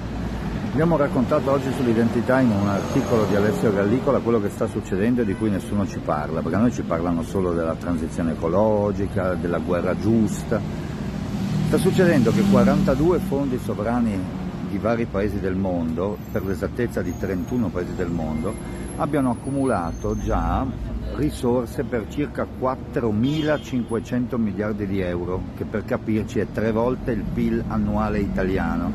[0.73, 5.27] Abbiamo raccontato oggi sull'identità in un articolo di Alessio Gallicola quello che sta succedendo e
[5.27, 9.59] di cui nessuno ci parla, perché a noi ci parlano solo della transizione ecologica, della
[9.59, 10.59] guerra giusta.
[11.66, 14.18] Sta succedendo che 42 fondi sovrani
[14.70, 20.67] di vari paesi del mondo, per l'esattezza di 31 paesi del mondo, abbiano accumulato già
[21.15, 27.65] risorse per circa 4.500 miliardi di euro, che per capirci è tre volte il PIL
[27.67, 28.93] annuale italiano.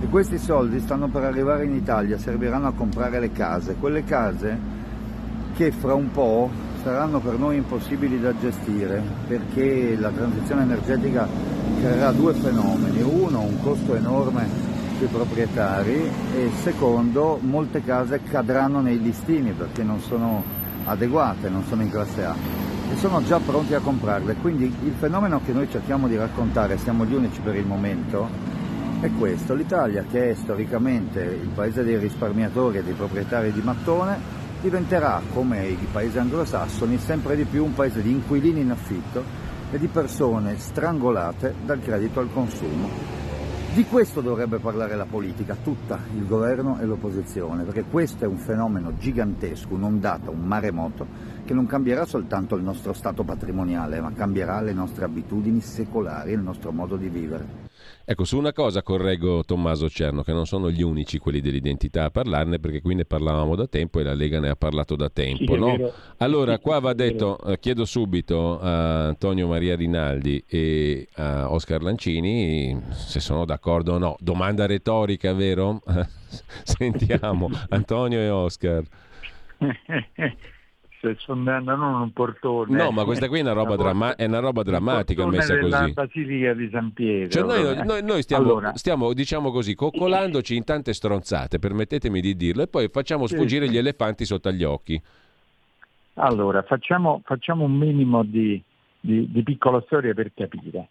[0.00, 4.76] E questi soldi stanno per arrivare in Italia, serviranno a comprare le case, quelle case
[5.54, 6.48] che fra un po'
[6.82, 11.26] saranno per noi impossibili da gestire perché la transizione energetica
[11.80, 19.00] creerà due fenomeni, uno un costo enorme sui proprietari e secondo molte case cadranno nei
[19.00, 20.42] listini perché non sono
[20.84, 22.34] adeguate, non sono in classe A
[22.90, 24.34] e sono già pronti a comprarle.
[24.34, 28.28] Quindi il fenomeno che noi cerchiamo di raccontare, siamo gli unici per il momento,
[29.00, 29.54] è questo.
[29.54, 34.18] L'Italia, che è storicamente il paese dei risparmiatori e dei proprietari di mattone,
[34.60, 39.22] diventerà, come i paesi anglosassoni, sempre di più un paese di inquilini in affitto
[39.70, 43.27] e di persone strangolate dal credito al consumo.
[43.74, 48.38] Di questo dovrebbe parlare la politica, tutta, il governo e l'opposizione, perché questo è un
[48.38, 51.06] fenomeno gigantesco, un'ondata, un maremoto,
[51.44, 56.40] che non cambierà soltanto il nostro stato patrimoniale, ma cambierà le nostre abitudini secolari, il
[56.40, 57.67] nostro modo di vivere.
[58.10, 62.10] Ecco, su una cosa correggo Tommaso Cerno, che non sono gli unici quelli dell'identità a
[62.10, 65.52] parlarne, perché qui ne parlavamo da tempo e la Lega ne ha parlato da tempo.
[65.52, 65.92] Sì, no?
[66.16, 72.80] Allora, qua va detto, eh, chiedo subito a Antonio Maria Rinaldi e a Oscar Lancini
[72.92, 74.16] se sono d'accordo o no.
[74.20, 75.82] Domanda retorica, vero?
[76.64, 78.84] Sentiamo, Antonio e Oscar.
[81.00, 82.76] Se sono andando in un portone.
[82.76, 85.92] No, ma questa qui è una roba, dramma- è una roba drammatica messa della così.
[85.92, 87.30] Basilica di San Pietro.
[87.30, 87.84] Cioè noi, eh.
[87.84, 92.66] noi- noi stiamo, Allora, stiamo, diciamo così, coccolandoci in tante stronzate, permettetemi di dirlo, e
[92.68, 93.72] poi facciamo Sì, sfuggire sì.
[93.72, 95.00] gli elefanti sotto agli occhi.
[96.14, 98.60] Allora, facciamo, facciamo un minimo di,
[99.00, 100.88] di- di piccola storia per capire.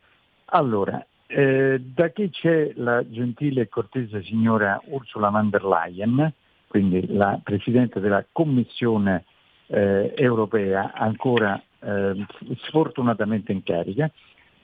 [0.52, 6.32] Allora, eh, da che c'è la gentile e cortese signora Ursula von der Leyen,
[6.68, 9.26] quindi la Presidente della Commissione
[9.68, 12.26] eh, europea, ancora eh,
[12.64, 14.10] sfortunatamente in carica,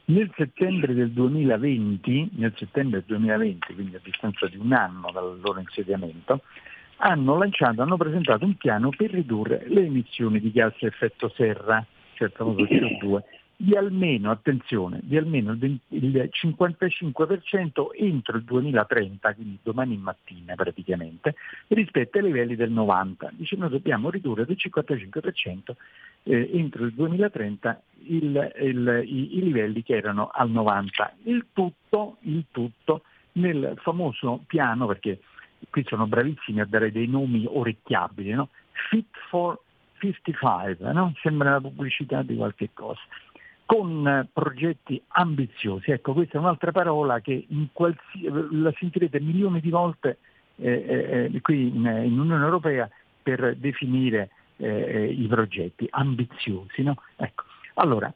[0.06, 5.39] nel settembre del 2020, nel settembre del 2020, quindi a distanza di un anno dal
[5.42, 6.42] loro insediamento,
[6.98, 11.86] hanno lanciato, hanno presentato un piano per ridurre le emissioni di gas a effetto serra,
[12.13, 13.22] cioè il famoso CO2,
[13.56, 20.56] di almeno, attenzione, di almeno il 20 il 55% entro il 2030, quindi domani mattina
[20.56, 21.36] praticamente,
[21.68, 23.32] rispetto ai livelli del 90.
[23.34, 25.76] Dice noi dobbiamo ridurre del 55%
[26.24, 31.13] eh, entro il 2030 il- il- i, i livelli che erano al 90.
[31.24, 35.20] Il tutto, il tutto nel famoso piano, perché
[35.70, 38.50] qui sono bravissimi a dare dei nomi orecchiabili, no?
[38.89, 39.60] Fit for
[40.00, 41.13] 55, no?
[41.22, 43.00] sembra la pubblicità di qualche cosa,
[43.74, 45.90] con progetti ambiziosi.
[45.90, 47.48] Ecco, questa è un'altra parola che
[48.52, 50.20] la sentirete milioni di volte
[50.58, 52.88] eh, eh, eh, qui in, in Unione Europea
[53.24, 56.84] per definire eh, eh, i progetti ambiziosi.
[56.84, 56.98] no?
[57.16, 57.46] Ecco.
[57.76, 58.14] Allora,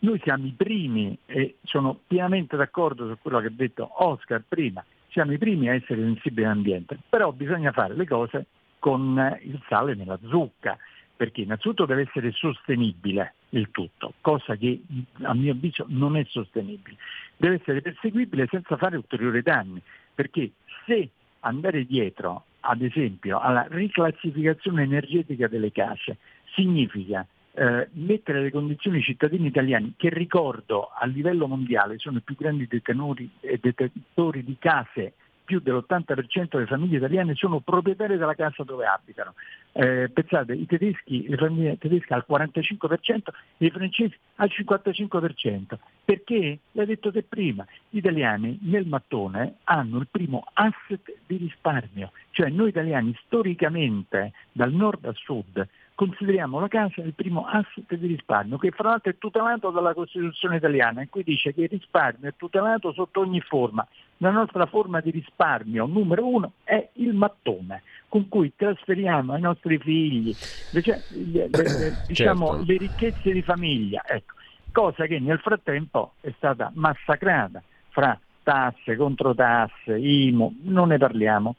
[0.00, 4.84] noi siamo i primi e sono pienamente d'accordo su quello che ha detto Oscar prima,
[5.08, 8.44] siamo i primi a essere sensibili all'ambiente, però bisogna fare le cose
[8.78, 10.76] con il sale nella zucca,
[11.18, 14.80] perché innanzitutto deve essere sostenibile il tutto, cosa che
[15.22, 16.96] a mio avviso non è sostenibile.
[17.36, 19.82] Deve essere perseguibile senza fare ulteriori danni,
[20.14, 20.52] perché
[20.86, 21.08] se
[21.40, 26.18] andare dietro, ad esempio, alla riclassificazione energetica delle case
[26.54, 32.22] significa eh, mettere le condizioni ai cittadini italiani, che ricordo a livello mondiale sono i
[32.22, 35.14] più grandi detenori detentori di case,
[35.48, 39.32] più dell'80% delle famiglie italiane sono proprietarie della casa dove abitano.
[39.72, 45.78] Eh, pensate, i tedeschi, le famiglie tedesche al 45% e i francesi al 55%.
[46.04, 46.58] Perché?
[46.72, 52.50] L'hai detto te prima, gli italiani nel mattone hanno il primo asset di risparmio, cioè
[52.50, 55.66] noi italiani storicamente dal nord al sud
[55.98, 60.58] consideriamo la casa il primo asset di risparmio, che fra l'altro è tutelato dalla Costituzione
[60.58, 63.84] italiana, in cui dice che il risparmio è tutelato sotto ogni forma.
[64.18, 69.76] La nostra forma di risparmio numero uno è il mattone, con cui trasferiamo ai nostri
[69.78, 70.32] figli
[70.80, 72.64] cioè, le- le- le- diciamo, Certo.
[72.64, 74.34] le ricchezze di famiglia, ecco.
[74.70, 81.56] cosa che nel frattempo è stata massacrata fra tasse, controtasse, IMU, non ne parliamo.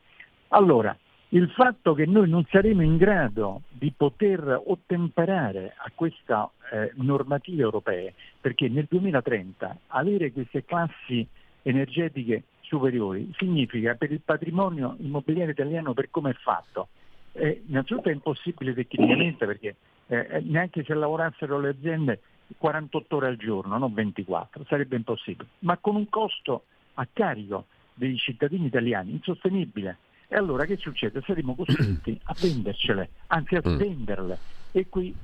[0.49, 0.95] Allora,
[1.29, 6.33] il fatto che noi non saremo in grado di poter ottemperare a queste
[6.71, 11.27] eh, normative europee, perché nel 2030 avere queste classi
[11.61, 16.87] energetiche superiori significa per il patrimonio immobiliare italiano per come è fatto,
[17.33, 19.75] eh, innanzitutto è impossibile tecnicamente perché
[20.07, 22.21] eh, neanche se lavorassero le aziende
[22.57, 26.63] 48 ore al giorno, non 24, sarebbe impossibile, ma con un costo
[26.95, 29.97] a carico dei cittadini italiani insostenibile.
[30.31, 31.23] E allora che succede?
[31.25, 33.73] Saremo costretti a vendercele, anzi a Mm.
[33.75, 34.39] svenderle.
[34.71, 35.17] E qui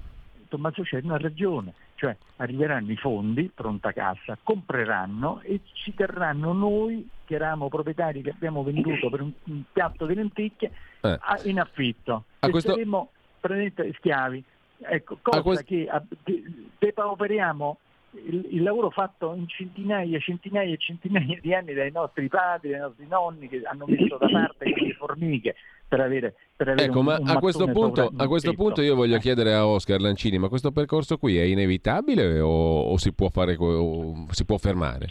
[0.49, 7.07] Tommaso Cerno ha ragione, cioè arriveranno i fondi, pronta cassa, compreranno e ci terranno noi
[7.23, 11.17] che eravamo proprietari che abbiamo venduto per un, un piatto di lenticchie Eh.
[11.21, 12.25] a- in affitto.
[12.39, 14.43] A e questo- saremo praticamente schiavi.
[14.79, 16.43] Ecco, cosa quest- che a- de-
[16.79, 17.77] depauperiamo
[18.25, 22.79] il, il lavoro fatto in centinaia, centinaia e centinaia di anni dai nostri padri, dai
[22.79, 25.55] nostri nonni che hanno messo da parte le formiche
[25.87, 28.95] per avere, per avere Ecco, un, ma un a questo, punto, a questo punto io
[28.95, 33.29] voglio chiedere a Oscar Lancini, ma questo percorso qui è inevitabile o, o si, può
[33.29, 35.07] fare, o si può fermare?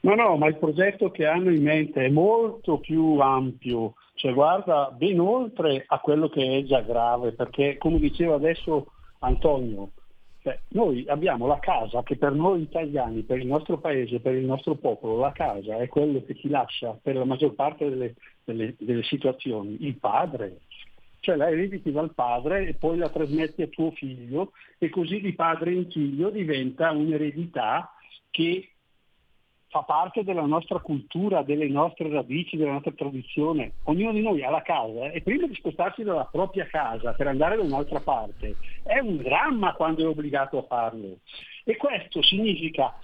[0.00, 4.94] No, no, ma il progetto che hanno in mente è molto più ampio, cioè guarda
[4.96, 9.90] ben oltre a quello che è già grave, perché come diceva adesso Antonio,
[10.40, 14.44] Cioè, noi abbiamo la casa che per noi italiani, per il nostro paese, per il
[14.44, 18.14] nostro popolo, la casa è quello che ti lascia per la maggior parte delle,
[18.44, 20.60] delle, delle situazioni il padre.
[21.20, 25.34] Cioè la erediti dal padre e poi la trasmetti a tuo figlio e così di
[25.34, 27.92] padre in figlio diventa un'eredità
[28.30, 28.68] che
[29.68, 33.72] fa parte della nostra cultura, delle nostre radici, della nostra tradizione.
[33.84, 37.56] Ognuno di noi ha la casa e prima di spostarsi dalla propria casa per andare
[37.56, 41.18] da un'altra parte è un dramma quando è obbligato a farlo.
[41.64, 42.94] E questo significa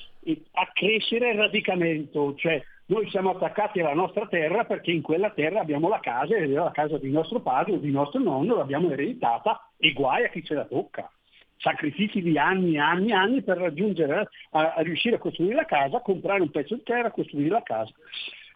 [0.53, 5.89] accrescere il radicamento, cioè noi siamo attaccati alla nostra terra perché in quella terra abbiamo
[5.89, 9.71] la casa ed è la casa di nostro padre o di nostro nonno, l'abbiamo ereditata
[9.77, 11.11] e guai a chi ce la tocca
[11.57, 15.65] sacrifici di anni e anni e anni per raggiungere, a, a, riuscire a costruire la
[15.65, 17.93] casa, comprare un pezzo di terra, costruire la casa.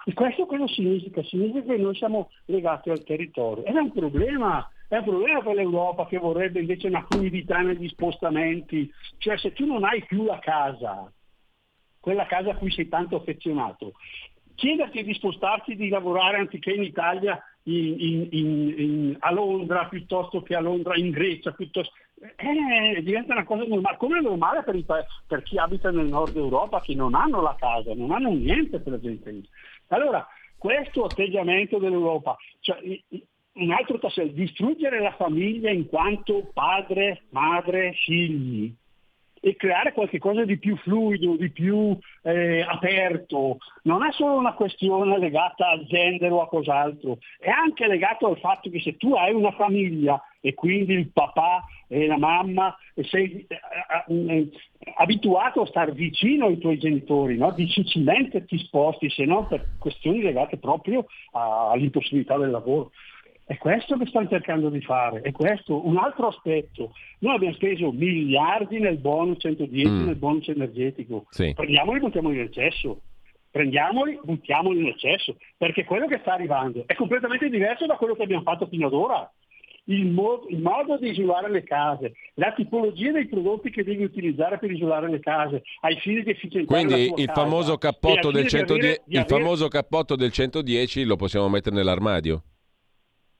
[0.04, 1.22] E questo cosa significa?
[1.22, 3.64] Significa che noi siamo legati al territorio.
[3.64, 7.88] Ed è un problema, è un problema per l'Europa che vorrebbe invece una fluidità negli
[7.88, 8.90] spostamenti.
[9.18, 11.12] Cioè se tu non hai più la casa,
[12.00, 13.92] quella casa a cui sei tanto affezionato,
[14.54, 20.54] chiederti di spostarti, di lavorare anziché in Italia in, in, in, a Londra piuttosto che
[20.54, 21.92] a Londra in Grecia, piuttosto,
[22.36, 26.36] eh, diventa una cosa normale, come è normale per, i, per, chi abita nel nord
[26.36, 29.48] Europa che non hanno la casa, non hanno niente per lì.
[29.88, 32.78] Allora, questo atteggiamento dell'Europa, cioè,
[33.52, 38.74] un altro tassello, distruggere la famiglia in quanto padre, madre, figli,
[39.40, 43.58] e creare qualcosa di più fluido, di più eh, aperto.
[43.82, 48.38] Non è solo una questione legata al gender o a cos'altro, è anche legato al
[48.38, 53.02] fatto che se tu hai una famiglia e quindi il papà e la mamma e
[53.04, 53.56] sei eh,
[54.06, 54.50] eh, eh
[54.96, 57.52] abituato a stare vicino ai tuoi genitori, no?
[57.52, 62.90] difficilmente ti sposti se non per questioni legate proprio all'impossibilità del lavoro.
[63.44, 65.86] È questo che stanno cercando di fare, è questo.
[65.86, 70.04] Un altro aspetto, noi abbiamo speso miliardi nel bonus 110, mm.
[70.04, 71.54] nel bonus energetico, sì.
[71.54, 73.00] prendiamoli e buttiamoli nel cesso,
[73.50, 78.24] prendiamoli, buttiamoli nel cesso, perché quello che sta arrivando è completamente diverso da quello che
[78.24, 79.32] abbiamo fatto fino ad ora.
[79.90, 84.58] Il, mo- il, modo di isolare le case, la tipologia dei prodotti che devi utilizzare
[84.58, 89.02] per isolare le case, ai fini di efficientare Quindi il, famoso cappotto, del 110, avere,
[89.06, 89.42] il avere...
[89.42, 92.42] famoso cappotto del 110 lo possiamo mettere nell'armadio?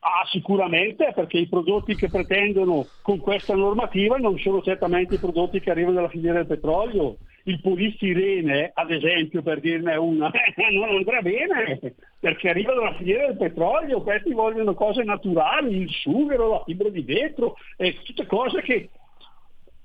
[0.01, 5.61] Ah, sicuramente, perché i prodotti che pretendono con questa normativa non sono certamente i prodotti
[5.61, 7.19] che arrivano dalla filiera del petrolio.
[7.49, 10.31] Il polistirene, ad esempio, per dirne una,
[10.71, 16.51] non andrà bene, perché arriva dalla filiera del petrolio, questi vogliono cose naturali, il sughero,
[16.51, 18.91] la fibra di vetro, e tutte cose che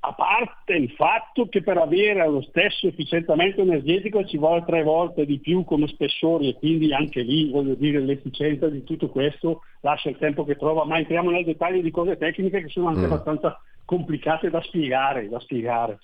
[0.05, 5.25] a parte il fatto che per avere lo stesso efficientamento energetico ci vuole tre volte
[5.25, 10.09] di più come spessori e quindi anche lì voglio dire l'efficienza di tutto questo lascia
[10.09, 13.11] il tempo che trova, ma entriamo nel dettaglio di cose tecniche che sono anche mm.
[13.11, 15.99] abbastanza complicate da spiegare, da spiegare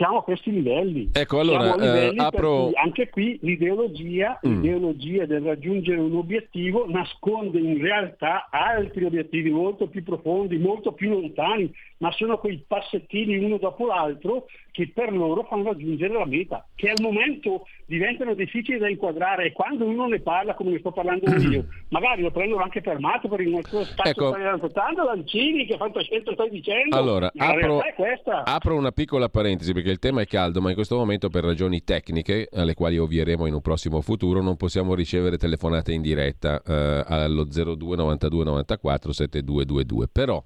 [0.00, 1.10] siamo a questi livelli.
[1.12, 2.70] Ecco, allora, livelli eh, apro...
[2.72, 4.62] anche qui l'ideologia, mm.
[4.62, 11.10] l'ideologia del raggiungere un obiettivo nasconde in realtà altri obiettivi molto più profondi, molto più
[11.10, 16.66] lontani, ma sono quei passettini uno dopo l'altro che per loro fanno raggiungere la meta,
[16.74, 20.92] che al momento diventano difficili da inquadrare e quando uno ne parla come ne sto
[20.92, 24.36] parlando io, magari lo prendono anche fermato per il nostro spazio ecco.
[24.36, 26.96] raccontando, Lancini, che fantascienza stai dicendo?
[26.96, 27.80] Allora, apro,
[28.44, 31.82] apro una piccola parentesi perché il tema è caldo, ma in questo momento per ragioni
[31.82, 37.02] tecniche, alle quali ovvieremo in un prossimo futuro, non possiamo ricevere telefonate in diretta eh,
[37.06, 40.40] allo 02 92 94 7222, però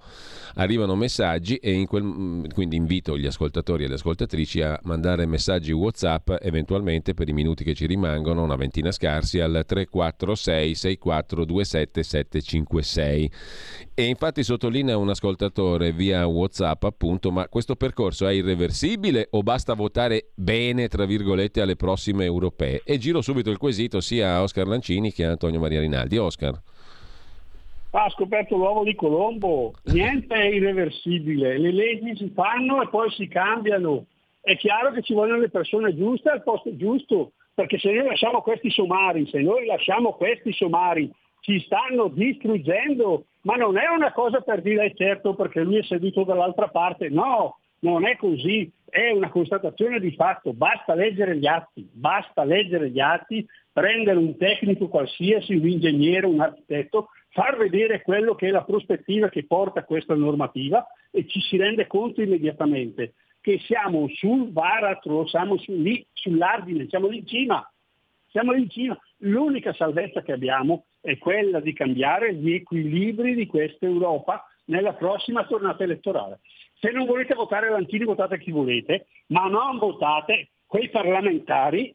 [0.55, 4.14] arrivano messaggi e in quel, mm, quindi invito gli ascoltatori e le ascoltatrici
[4.63, 9.65] a mandare messaggi WhatsApp eventualmente per i minuti che ci rimangono, una ventina scarsi, al
[9.67, 13.33] 346 6427 756.
[13.95, 19.75] E infatti sottolinea un ascoltatore via WhatsApp appunto, ma questo percorso è irreversibile o basta
[19.75, 22.83] votare bene, tra virgolette, alle prossime europee?
[22.85, 26.17] E giro subito il quesito sia a Oscar Lancini che a Antonio Maria Rinaldi.
[26.17, 26.61] Oscar
[28.03, 33.29] ha scoperto l'uovo di Colombo, niente è irreversibile, le leggi si fanno e poi si
[33.29, 34.07] cambiano.
[34.41, 38.43] È chiaro che ci vogliono le persone giuste al posto giusto, perché se noi lasciamo
[38.43, 44.41] questi somari, se noi lasciamo questi somari, ci stanno distruggendo, ma non è una cosa
[44.41, 49.11] per dire è certo perché lui è seduto dall'altra parte, no, non è così, è
[49.11, 54.89] una constatazione di fatto, basta leggere gli atti, basta leggere gli atti, prendere un tecnico
[54.89, 60.15] qualsiasi, un ingegnere, un architetto, far vedere quello che è la prospettiva che porta questa
[60.15, 66.87] normativa e ci si rende conto immediatamente che siamo sul baratro, siamo su, lì sull'ardine,
[66.89, 67.71] siamo lì in cima,
[68.31, 68.99] siamo lì in cima.
[69.19, 75.45] L'unica salvezza che abbiamo è quella di cambiare gli equilibri di questa Europa nella prossima
[75.45, 76.39] tornata elettorale.
[76.79, 81.95] Se non volete votare Lantini votate chi volete, ma non votate quei parlamentari.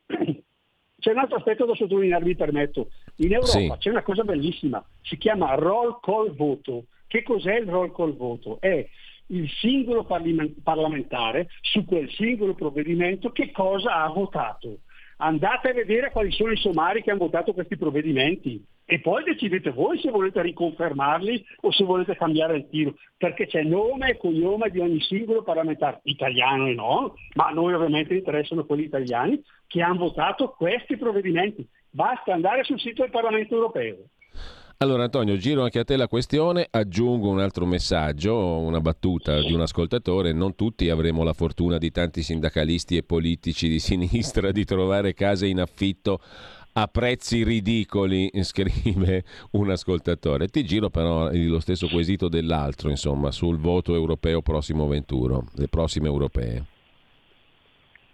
[0.99, 2.89] C'è un altro aspetto da sottolineare, vi permetto.
[3.17, 3.73] In Europa sì.
[3.77, 6.85] c'è una cosa bellissima, si chiama roll call voto.
[7.07, 8.59] Che cos'è il roll call voto?
[8.59, 8.87] È
[9.27, 14.79] il singolo parlamentare su quel singolo provvedimento che cosa ha votato.
[15.17, 19.69] Andate a vedere quali sono i somari che hanno votato questi provvedimenti e poi decidete
[19.69, 24.71] voi se volete riconfermarli o se volete cambiare il tiro, perché c'è nome e cognome
[24.71, 29.83] di ogni singolo parlamentare, italiano e no, ma a noi ovviamente interessano quelli italiani che
[29.83, 31.67] hanno votato questi provvedimenti.
[31.91, 33.97] Basta andare sul sito del Parlamento europeo.
[34.81, 39.53] Allora Antonio, giro anche a te la questione, aggiungo un altro messaggio, una battuta di
[39.53, 44.63] un ascoltatore, non tutti avremo la fortuna di tanti sindacalisti e politici di sinistra di
[44.63, 46.21] trovare case in affitto
[46.81, 50.47] a prezzi ridicoli, scrive un ascoltatore.
[50.47, 56.07] Ti giro però lo stesso quesito dell'altro, insomma, sul voto europeo prossimo 21, le prossime
[56.07, 56.65] europee.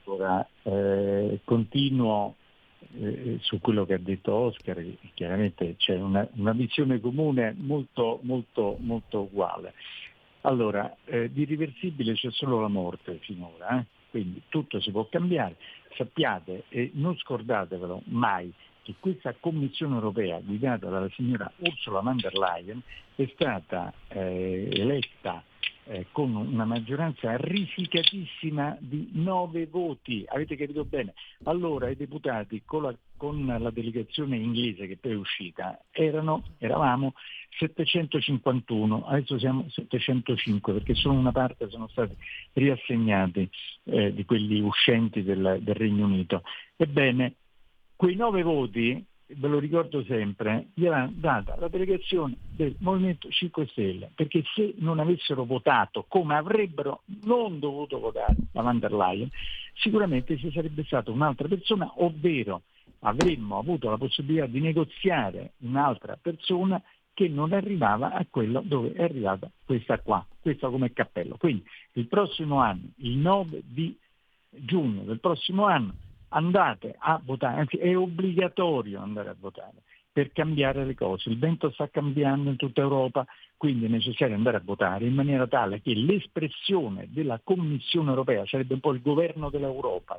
[0.06, 2.36] Ora, eh, continuo
[3.00, 8.78] eh, su quello che ha detto Oscar, chiaramente c'è una, una visione comune molto, molto,
[8.80, 9.74] molto uguale.
[10.42, 13.86] Allora, eh, di riversibile c'è solo la morte finora, eh?
[14.16, 15.58] Quindi tutto si può cambiare.
[15.98, 18.50] Sappiate e non scordatevelo mai
[18.82, 22.82] che questa Commissione europea guidata dalla signora Ursula von der Leyen
[23.16, 25.44] è stata eh, eletta
[25.84, 30.24] eh, con una maggioranza risicatissima di nove voti.
[30.30, 31.14] Avete capito bene?
[31.44, 37.14] Allora i deputati con la, con la delegazione inglese che poi è uscita erano, eravamo
[37.58, 42.16] 751, adesso siamo 705 perché solo una parte sono stati
[42.54, 43.50] riassegnati
[43.86, 46.44] eh, di quelli uscenti del, del Regno Unito.
[46.76, 47.36] Ebbene,
[47.96, 54.12] quei nove voti ve lo ricordo sempre, gliel'ha data la delegazione del Movimento 5 Stelle,
[54.14, 59.30] perché se non avessero votato come avrebbero non dovuto votare la van der Leyen,
[59.74, 62.64] sicuramente ci sarebbe stata un'altra persona, ovvero
[63.06, 66.82] avremmo avuto la possibilità di negoziare un'altra persona
[67.14, 71.38] che non arrivava a quello dove è arrivata questa qua, questa come cappello.
[71.38, 73.98] Quindi il prossimo anno, il 9 di
[74.50, 75.94] giugno del prossimo anno,
[76.30, 79.84] andate a votare, anzi è obbligatorio andare a votare
[80.16, 81.30] per cambiare le cose.
[81.30, 83.26] Il vento sta cambiando in tutta Europa,
[83.58, 88.76] quindi è necessario andare a votare in maniera tale che l'espressione della Commissione europea, sarebbe
[88.76, 90.18] un po' il governo dell'Europa,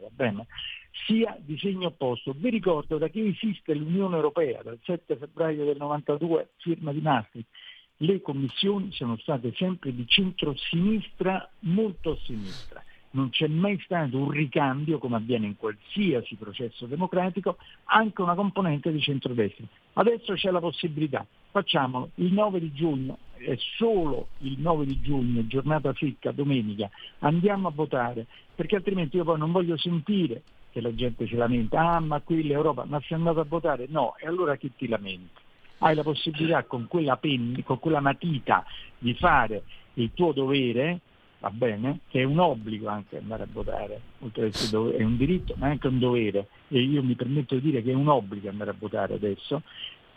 [1.06, 2.34] sia di segno opposto.
[2.36, 7.48] Vi ricordo da che esiste l'Unione Europea, dal 7 febbraio del 92, firma di Maastricht,
[8.00, 12.84] le commissioni sono state sempre di centro-sinistra, molto a sinistra
[13.16, 18.92] non c'è mai stato un ricambio, come avviene in qualsiasi processo democratico, anche una componente
[18.92, 19.64] di centrodestra.
[19.94, 25.46] Adesso c'è la possibilità, facciamolo il 9 di giugno, è solo il 9 di giugno,
[25.46, 26.90] giornata secca, domenica,
[27.20, 31.80] andiamo a votare, perché altrimenti io poi non voglio sentire che la gente si lamenta,
[31.80, 33.86] ah ma qui l'Europa, ma sei andato a votare?
[33.88, 35.40] No, e allora chi ti lamenta?
[35.78, 38.62] Hai la possibilità con quella penna, con quella matita
[38.98, 39.62] di fare
[39.94, 41.00] il tuo dovere,
[41.38, 45.54] va bene, che è un obbligo anche andare a votare, oltre che è un diritto,
[45.58, 48.48] ma è anche un dovere, e io mi permetto di dire che è un obbligo
[48.48, 49.62] andare a votare adesso,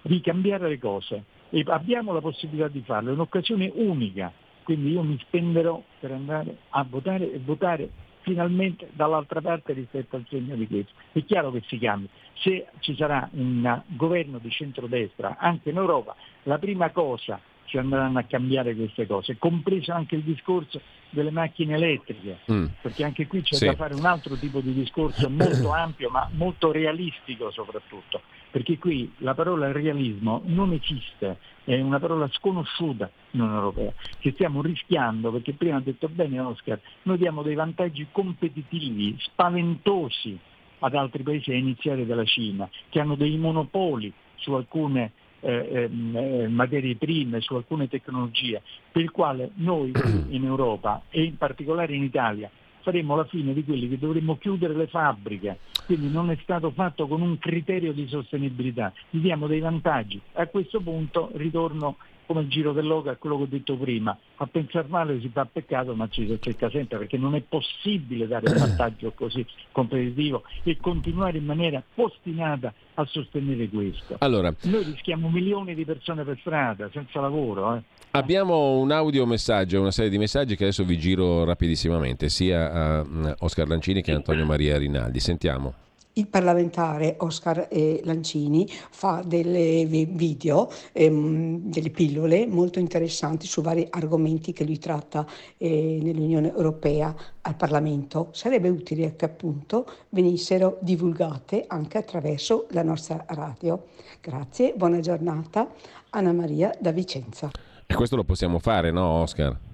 [0.02, 1.24] di cambiare le cose.
[1.50, 4.32] E abbiamo la possibilità di farlo, è un'occasione unica,
[4.64, 7.90] quindi io mi spenderò per andare a votare e votare
[8.22, 10.92] finalmente dall'altra parte rispetto al segno di questo.
[11.12, 12.10] È chiaro che si cambia.
[12.36, 17.40] Se ci sarà un governo di centrodestra anche in Europa, la prima cosa
[17.70, 22.66] ci andranno a cambiare queste cose, compreso anche il discorso delle macchine elettriche, mm.
[22.82, 23.66] perché anche qui c'è sì.
[23.66, 29.14] da fare un altro tipo di discorso molto ampio ma molto realistico soprattutto, perché qui
[29.18, 35.32] la parola realismo non esiste, è una parola sconosciuta in Unione Europea, che stiamo rischiando,
[35.32, 40.40] perché prima ha detto bene Oscar, noi diamo dei vantaggi competitivi spaventosi
[40.80, 45.12] ad altri paesi, a iniziare dalla Cina, che hanno dei monopoli su alcune
[45.42, 48.62] eh, ehm, eh, materie prime, su alcune tecnologie,
[48.92, 49.92] per il quale noi
[50.30, 52.50] in Europa e in particolare in Italia
[52.82, 57.08] faremo la fine di quelli che dovremmo chiudere le fabbriche, quindi non è stato fatto
[57.08, 60.20] con un criterio di sostenibilità, gli diamo dei vantaggi.
[60.34, 61.98] A questo punto ritorno
[62.30, 65.48] come il giro dell'oca a quello che ho detto prima, a pensare male si fa
[65.52, 70.44] peccato ma ci si azzecca sempre perché non è possibile dare un vantaggio così competitivo
[70.62, 74.18] e continuare in maniera ostinata a sostenere questo.
[74.20, 77.78] Allora, Noi rischiamo milioni di persone per strada senza lavoro.
[77.78, 77.82] Eh.
[78.12, 83.36] Abbiamo un audio messaggio, una serie di messaggi che adesso vi giro rapidissimamente, sia a
[83.40, 85.20] Oscar Lancini che a Antonio Maria Rinaldi.
[85.20, 85.89] Sentiamo.
[86.20, 93.88] Il parlamentare Oscar eh, Lancini fa delle video, ehm, delle pillole molto interessanti su vari
[93.90, 95.26] argomenti che lui tratta
[95.58, 98.30] eh, nell'Unione Europea al Parlamento.
[98.32, 103.86] Sarebbe utile che appunto venissero divulgate anche attraverso la nostra radio.
[104.22, 105.68] Grazie, buona giornata.
[106.12, 107.50] Anna Maria da Vicenza.
[107.86, 109.69] E questo lo possiamo fare, no Oscar?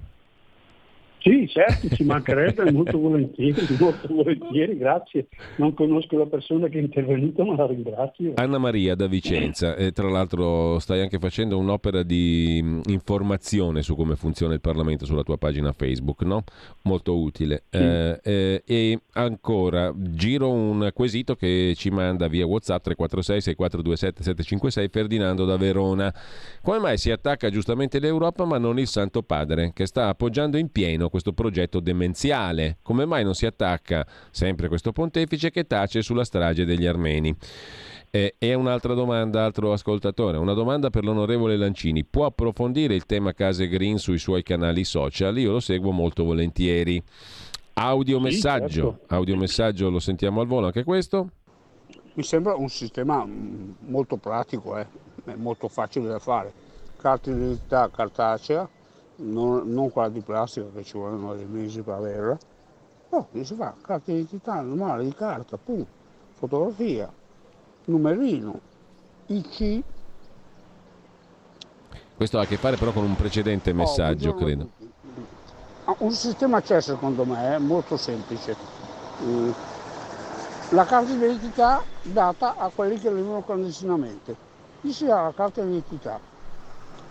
[1.26, 5.26] Sì, certo, ci mancherebbe molto volentieri, molto volentieri, grazie.
[5.56, 8.34] Non conosco la persona che è intervenuta, ma la ringrazio.
[8.36, 13.96] Anna Maria da Vicenza, e tra l'altro stai anche facendo un'opera di mm, informazione su
[13.96, 16.44] come funziona il Parlamento sulla tua pagina Facebook, no?
[16.84, 17.64] Molto utile.
[17.72, 17.78] Sì.
[17.80, 24.90] Eh, eh, e ancora, giro un quesito che ci manda via WhatsApp 346 6427 756
[24.90, 26.14] Ferdinando da Verona.
[26.62, 30.70] Come mai si attacca giustamente l'Europa ma non il Santo Padre, che sta appoggiando in
[30.70, 32.78] pieno questo progetto demenziale.
[32.82, 37.34] Come mai non si attacca sempre questo pontefice che tace sulla strage degli armeni?
[38.12, 42.06] E un'altra domanda, altro ascoltatore, una domanda per l'onorevole Lancini.
[42.06, 45.38] Può approfondire il tema case green sui suoi canali social?
[45.38, 47.02] Io lo seguo molto volentieri.
[47.74, 49.16] Audio messaggio, sì, certo.
[49.16, 51.30] audio messaggio lo sentiamo al volo anche questo?
[52.14, 54.88] Mi sembra un sistema mm, molto pratico, eh?
[55.36, 56.54] molto facile da fare.
[56.96, 58.68] Carta d'identità cartacea,
[59.18, 62.38] non, non quella di plastica che ci vogliono dei mesi per averla,
[63.10, 65.86] no, si fa carta di identità normale di carta, pum,
[66.34, 67.12] fotografia,
[67.86, 68.60] numerino,
[69.28, 69.84] IC.
[72.16, 74.70] Questo ha a che fare però con un precedente messaggio, oh, credo.
[75.98, 78.56] Un sistema c'è secondo me, è molto semplice.
[79.22, 79.52] Mm.
[80.70, 84.36] La carta di identità data a quelli che vivono clandestinamente.
[84.82, 86.20] Gli si dà la carta di identità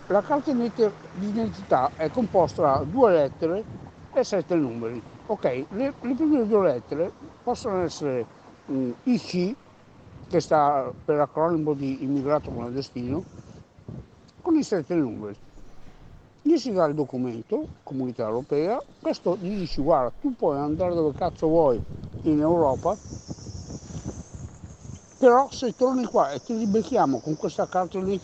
[0.07, 0.71] la carta di
[1.27, 3.63] identità è composta da due lettere
[4.13, 5.01] e sette numeri.
[5.27, 5.65] Ok, le,
[5.99, 8.25] le prime due lettere possono essere
[8.65, 9.55] mh, mm, IC,
[10.27, 13.23] che sta per l'acronimo di immigrato clandestino,
[14.41, 15.35] con i sette numeri.
[16.43, 21.15] Gli si dà il documento, Comunità Europea, questo gli dice guarda, tu puoi andare dove
[21.15, 21.81] cazzo vuoi
[22.21, 22.95] in Europa,
[25.17, 28.19] però se torni qua e ti ribecchiamo con questa carta di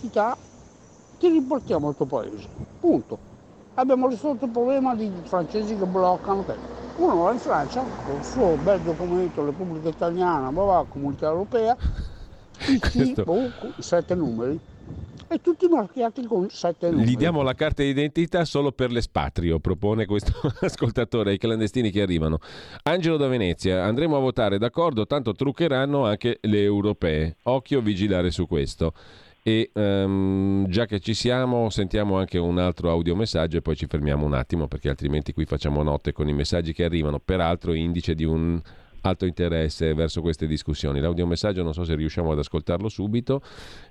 [1.21, 2.47] ti riportiamo al tuo paese.
[2.79, 3.29] Punto.
[3.75, 6.43] Abbiamo risolto il problema di francesi che bloccano.
[6.97, 11.77] Uno va in Francia con il suo bel documento Repubblica Italiana, va Comunità Europea,
[12.57, 14.59] PC, boh, sette numeri
[15.27, 17.09] e tutti marchiati con sette numeri.
[17.09, 22.39] Gli diamo la carta d'identità solo per l'espatrio, propone questo ascoltatore ai clandestini che arrivano.
[22.83, 27.37] Angelo da Venezia, andremo a votare d'accordo, tanto truccheranno anche le europee.
[27.43, 28.93] Occhio vigilare su questo.
[29.43, 34.23] E um, già che ci siamo, sentiamo anche un altro audiomessaggio e poi ci fermiamo
[34.23, 38.23] un attimo perché altrimenti qui facciamo notte con i messaggi che arrivano, peraltro indice di
[38.23, 38.61] un
[39.01, 40.99] alto interesse verso queste discussioni.
[40.99, 43.41] L'audiomessaggio non so se riusciamo ad ascoltarlo subito.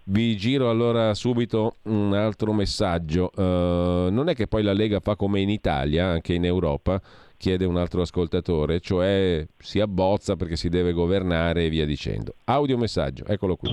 [0.04, 3.30] Vi giro allora subito un altro messaggio.
[3.34, 7.00] Uh, non è che poi la Lega fa come in Italia, anche in Europa,
[7.36, 12.34] chiede un altro ascoltatore, cioè si abbozza perché si deve governare e via dicendo.
[12.44, 13.70] Audiomessaggio, eccolo qui.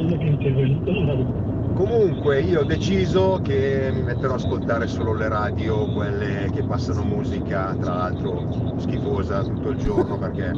[1.78, 7.04] Comunque io ho deciso che mi metterò ad ascoltare solo le radio, quelle che passano
[7.04, 10.52] musica, tra l'altro schifosa tutto il giorno perché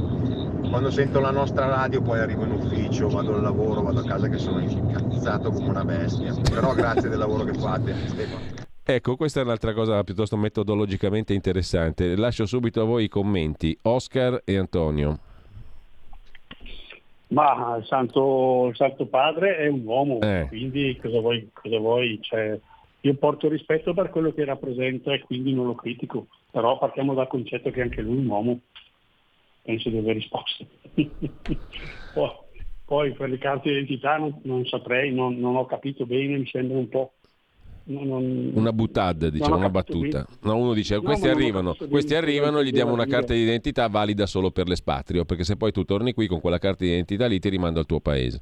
[0.70, 4.30] quando sento la nostra radio poi arrivo in ufficio, vado al lavoro, vado a casa
[4.30, 6.34] che sono incazzato come una bestia.
[6.50, 8.68] Però grazie del lavoro che fate, Stefano.
[8.82, 12.16] Ecco, questa è un'altra cosa piuttosto metodologicamente interessante.
[12.16, 13.78] Lascio subito a voi i commenti.
[13.82, 15.20] Oscar e Antonio.
[17.30, 20.46] Ma il Santo, il Santo Padre è un uomo, eh.
[20.48, 21.50] quindi cosa vuoi?
[21.54, 22.18] Cosa vuoi?
[22.22, 22.60] Cioè,
[23.02, 27.28] io porto rispetto per quello che rappresenta e quindi non lo critico, però partiamo dal
[27.28, 28.60] concetto che anche lui è un uomo,
[29.62, 30.66] penso di aver risposto.
[32.14, 32.32] poi,
[32.86, 36.78] poi, per le carte d'identità non, non saprei, non, non ho capito bene, mi sembra
[36.78, 37.14] un po'
[37.90, 40.26] non, una buttata, diciamo, una battuta.
[40.44, 44.26] No, uno dice no, questi arrivano, questi arrivano, gli diamo una carta di identità valida
[44.26, 47.40] solo per l'espatrio, perché se poi tu torni qui con quella carta di identità lì
[47.40, 48.42] ti rimando al tuo paese.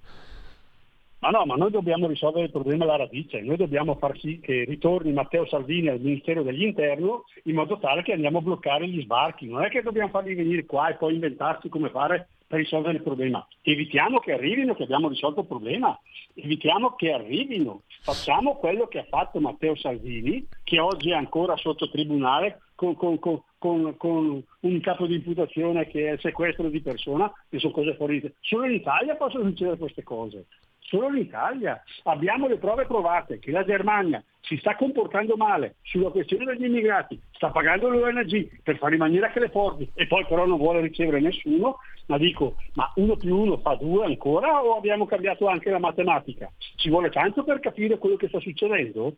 [1.19, 4.65] Ma no, ma noi dobbiamo risolvere il problema alla radice, noi dobbiamo far sì che
[4.67, 9.47] ritorni Matteo Salvini al Ministero dell'Interno in modo tale che andiamo a bloccare gli sbarchi,
[9.47, 13.03] non è che dobbiamo farli venire qua e poi inventarsi come fare per risolvere il
[13.03, 13.45] problema.
[13.61, 15.99] Evitiamo che arrivino, che abbiamo risolto il problema,
[16.33, 21.89] evitiamo che arrivino, facciamo quello che ha fatto Matteo Salvini, che oggi è ancora sotto
[21.89, 27.31] tribunale con, con, con, con un capo di imputazione che è il sequestro di persona,
[27.49, 28.33] che sono cose fuori.
[28.39, 30.45] Solo in Italia possono succedere queste cose.
[30.87, 31.81] Solo l'Italia.
[32.03, 37.19] Abbiamo le prove provate che la Germania si sta comportando male sulla questione degli immigrati,
[37.31, 40.79] sta pagando l'ONG per fare in maniera che le porti e poi però non vuole
[40.79, 41.77] ricevere nessuno,
[42.07, 46.49] ma dico, ma uno più uno fa due ancora o abbiamo cambiato anche la matematica?
[46.75, 49.15] Ci vuole tanto per capire quello che sta succedendo?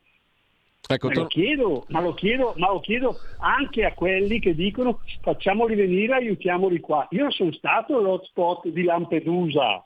[0.91, 5.75] Ecco, lo chiedo, ma, lo chiedo, ma lo chiedo anche a quelli che dicono facciamoli
[5.75, 7.05] venire, aiutiamoli qua.
[7.11, 9.85] Io sono stato all'hotspot di Lampedusa,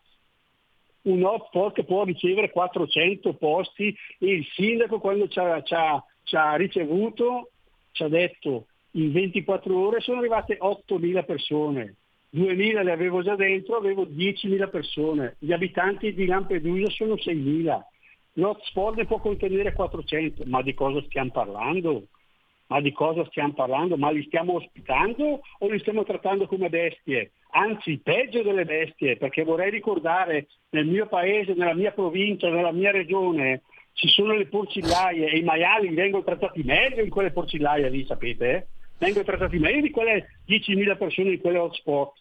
[1.03, 6.35] un hotspot può ricevere 400 posti e il sindaco quando ci ha, ci ha, ci
[6.35, 7.49] ha ricevuto
[7.91, 11.95] ci ha detto in 24 ore sono arrivate 8.000 persone.
[12.35, 15.35] 2.000 le avevo già dentro, avevo 10.000 persone.
[15.39, 17.79] Gli abitanti di Lampedusa sono 6.000.
[18.33, 22.07] L'hotspot ne può contenere 400, ma di cosa stiamo parlando?
[22.73, 23.97] Ma di cosa stiamo parlando?
[23.97, 27.33] Ma li stiamo ospitando o li stiamo trattando come bestie?
[27.51, 32.89] Anzi, peggio delle bestie, perché vorrei ricordare nel mio paese, nella mia provincia, nella mia
[32.89, 33.61] regione,
[33.91, 38.69] ci sono le porcillaie e i maiali vengono trattati meglio in quelle porcillaie lì, sapete?
[38.97, 42.11] Vengono trattati meglio di quelle 10.000 persone in quelle hotspot.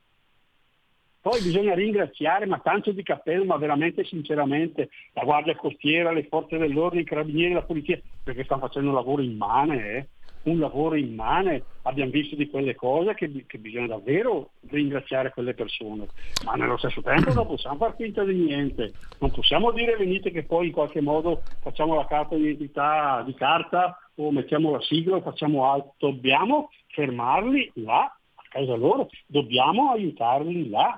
[1.22, 6.58] Poi bisogna ringraziare, ma tanto di cappello, ma veramente sinceramente, la Guardia Costiera, le forze
[6.58, 10.06] dell'ordine, i carabinieri, la polizia, perché stanno facendo un lavoro immane, eh?
[10.44, 16.08] Un lavoro immane, abbiamo visto di quelle cose che, che, bisogna davvero ringraziare quelle persone,
[16.44, 20.44] ma nello stesso tempo non possiamo far finta di niente, non possiamo dire venite che
[20.44, 25.16] poi in qualche modo facciamo la carta di identità di carta o mettiamo la sigla
[25.16, 30.96] o facciamo altro, dobbiamo fermarli là a casa loro, dobbiamo aiutarli là.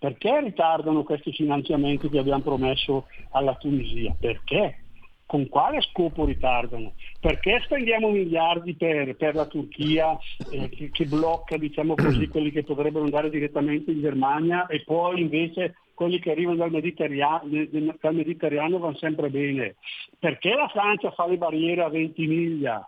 [0.00, 4.16] Perché ritardano questi finanziamenti che abbiamo promesso alla Tunisia?
[4.18, 4.84] Perché?
[5.30, 6.94] Con quale scopo ritardano?
[7.20, 10.18] Perché spendiamo miliardi per, per la Turchia
[10.50, 15.20] eh, che, che, blocca diciamo così, quelli che potrebbero andare direttamente in Germania e poi
[15.20, 17.64] invece quelli che arrivano dal Mediterraneo,
[18.00, 19.76] dal Mediterraneo vanno sempre bene?
[20.18, 22.84] Perché la Francia fa le barriere a 20 miglia?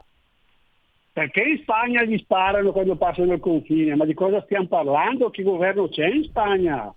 [1.13, 3.95] Perché in Spagna gli sparano quando passano il confine?
[3.95, 5.31] Ma di cosa stiamo parlando?
[5.31, 6.93] Che governo c'è in Spagna?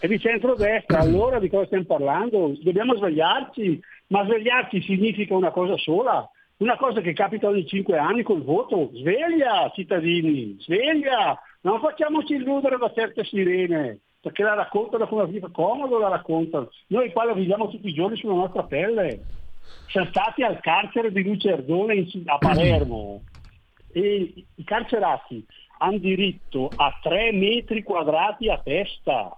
[0.00, 2.56] È di centrodestra, allora di cosa stiamo parlando?
[2.62, 6.28] Dobbiamo svegliarci, ma svegliarci significa una cosa sola,
[6.58, 8.90] una cosa che capita ogni cinque anni col voto.
[8.94, 11.40] Sveglia, cittadini, sveglia!
[11.60, 16.68] Non facciamoci illudere da certe sirene, perché la raccontano come vita comodo, la raccontano.
[16.88, 19.20] Noi qua la viviamo tutti i giorni sulla nostra pelle.
[19.88, 23.22] Siamo stati al carcere di Lucerdone a Palermo
[23.92, 25.44] e i carcerati
[25.78, 29.37] hanno diritto a 3 metri quadrati a testa.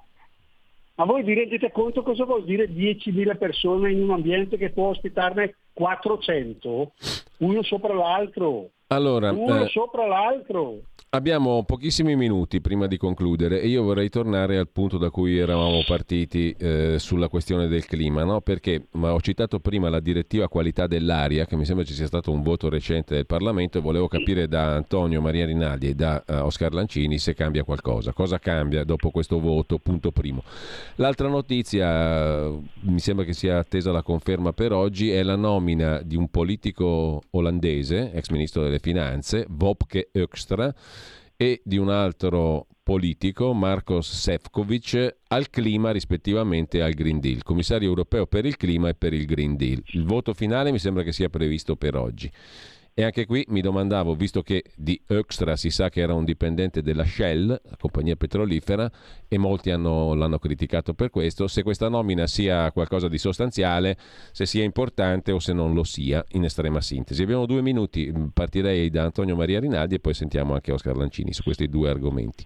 [1.01, 4.89] Ma voi vi rendete conto cosa vuol dire 10.000 persone in un ambiente che può
[4.89, 6.93] ospitarne 400,
[7.39, 8.69] uno sopra l'altro?
[8.89, 10.81] Allora, uno eh, sopra l'altro.
[11.13, 15.83] Abbiamo pochissimi minuti prima di concludere e io vorrei tornare al punto da cui eravamo
[15.85, 18.41] partiti eh, sulla questione del clima, no?
[18.41, 22.43] perché ho citato prima la direttiva qualità dell'aria, che mi sembra ci sia stato un
[22.43, 26.73] voto recente del Parlamento e volevo capire da Antonio Maria Rinaldi e da uh, Oscar
[26.73, 28.13] Lancini se cambia qualcosa.
[28.13, 29.79] Cosa cambia dopo questo voto?
[29.79, 30.45] Punto primo.
[30.95, 32.49] L'altra notizia,
[32.83, 37.21] mi sembra che sia attesa la conferma per oggi, è la nomina di un politico
[37.31, 40.73] olandese, ex ministro delle Finanze, Wopke Ökstra,
[41.43, 48.27] e di un altro politico, Marcos Sefcovic, al clima rispettivamente al Green Deal, commissario europeo
[48.27, 49.83] per il clima e per il Green Deal.
[49.93, 52.31] Il voto finale mi sembra che sia previsto per oggi.
[52.93, 56.83] E anche qui mi domandavo, visto che di Extra si sa che era un dipendente
[56.83, 58.91] della Shell, la compagnia petrolifera,
[59.29, 63.97] e molti hanno, l'hanno criticato per questo, se questa nomina sia qualcosa di sostanziale,
[64.33, 67.23] se sia importante o se non lo sia, in estrema sintesi.
[67.23, 71.43] Abbiamo due minuti, partirei da Antonio Maria Rinaldi e poi sentiamo anche Oscar Lancini su
[71.43, 72.45] questi due argomenti.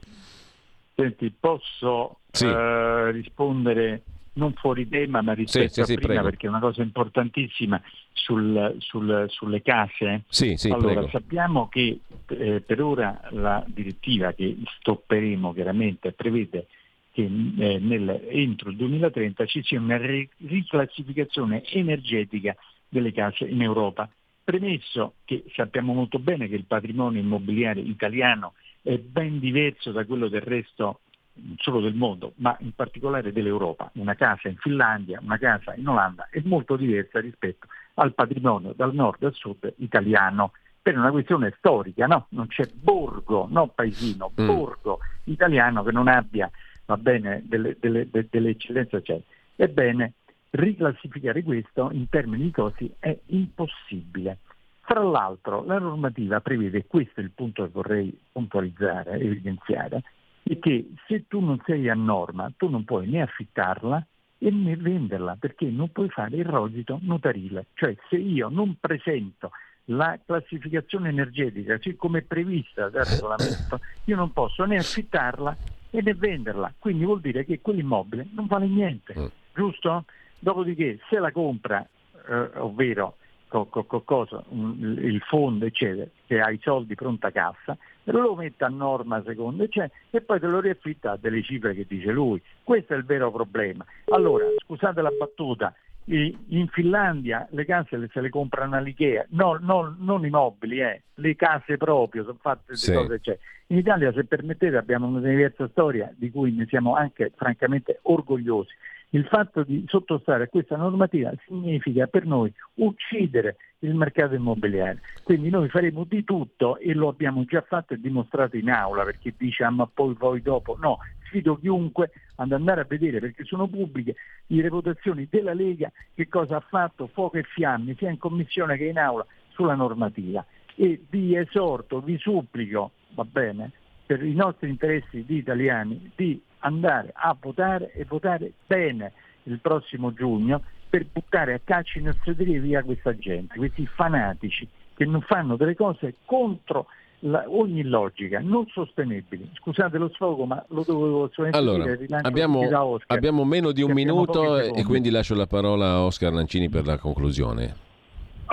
[0.95, 2.47] Senti, posso sì.
[2.47, 4.03] uh, rispondere
[4.35, 7.81] non fuori tema ma rispetto sì, sì, a prima perché è una cosa importantissima
[8.13, 10.23] sul, sul, sulle case.
[10.29, 11.09] Sì, sì, allora prego.
[11.09, 16.67] sappiamo che eh, per ora la direttiva che stopperemo chiaramente prevede
[17.13, 22.57] che eh, nel, entro il 2030 ci sia una riclassificazione energetica
[22.89, 24.09] delle case in Europa.
[24.43, 30.29] Premesso che sappiamo molto bene che il patrimonio immobiliare italiano è ben diverso da quello
[30.29, 31.01] del resto
[31.35, 33.91] non solo del mondo, ma in particolare dell'Europa.
[33.95, 38.95] Una casa in Finlandia, una casa in Olanda è molto diversa rispetto al patrimonio dal
[38.95, 42.27] nord al sud italiano, per una questione storica, no?
[42.31, 44.47] Non c'è borgo, no paesino, mm.
[44.47, 46.51] borgo italiano che non abbia
[46.87, 49.21] va bene, delle, delle, delle eccellenze c'è.
[49.57, 50.13] Ebbene,
[50.51, 54.39] riclassificare questo in termini di costi è impossibile.
[54.85, 60.03] Tra l'altro la normativa prevede, questo è il punto che vorrei puntualizzare, evidenziare,
[60.45, 64.07] è che se tu non sei a norma tu non puoi né affittarla
[64.39, 69.51] e venderla perché non puoi fare il rosito notarile, cioè se io non presento
[69.89, 75.57] la classificazione energetica così come prevista dal regolamento, io non posso né affittarla
[75.91, 79.27] né venderla, quindi vuol dire che quell'immobile non vale niente, mm.
[79.55, 80.05] giusto?
[80.39, 81.87] Dopodiché se la compra,
[82.29, 83.17] eh, ovvero
[83.49, 87.77] co, co, co, cosa, il fondo eccetera, che ha i soldi pronta cassa,
[88.13, 91.87] lo mette a norma secondo eccetera, e poi te lo riaffitta a delle cifre che
[91.89, 92.41] dice lui.
[92.63, 93.85] Questo è il vero problema.
[94.11, 95.75] Allora, scusate la battuta,
[96.07, 101.35] in Finlandia le case se le comprano all'Ikea, no, no, non i mobili, eh, le
[101.35, 102.93] case proprio, sono fatte sì.
[102.93, 103.39] cose c'è.
[103.69, 108.73] In Italia, se permettete, abbiamo una diversa storia di cui ne siamo anche francamente orgogliosi.
[109.15, 115.03] Il fatto di sottostare a questa normativa significa per noi uccidere il mercato immobiliare.
[115.23, 119.33] Quindi noi faremo di tutto e lo abbiamo già fatto e dimostrato in aula perché
[119.37, 120.77] diciamo ma poi voi dopo.
[120.81, 124.17] No, sfido chiunque ad andare a vedere perché sono pubbliche
[124.49, 128.87] le reputazioni della Lega che cosa ha fatto fuoco e fiamme sia in commissione che
[128.87, 130.45] in aula sulla normativa
[130.75, 133.71] e vi esorto, vi supplico, va bene,
[134.05, 139.13] per i nostri interessi di italiani di andare a votare e votare bene
[139.45, 145.05] il prossimo giugno per buttare a calci in osseteria via questa gente, questi fanatici che
[145.05, 146.87] non fanno delle cose contro
[147.21, 149.51] la, ogni logica, non sostenibili.
[149.55, 152.21] Scusate lo sfogo, ma lo dovevo solamente allora, dire.
[152.23, 156.87] Abbiamo, abbiamo, meno di un minuto e quindi lascio la parola a Oscar Lancini per
[156.87, 157.93] la conclusione.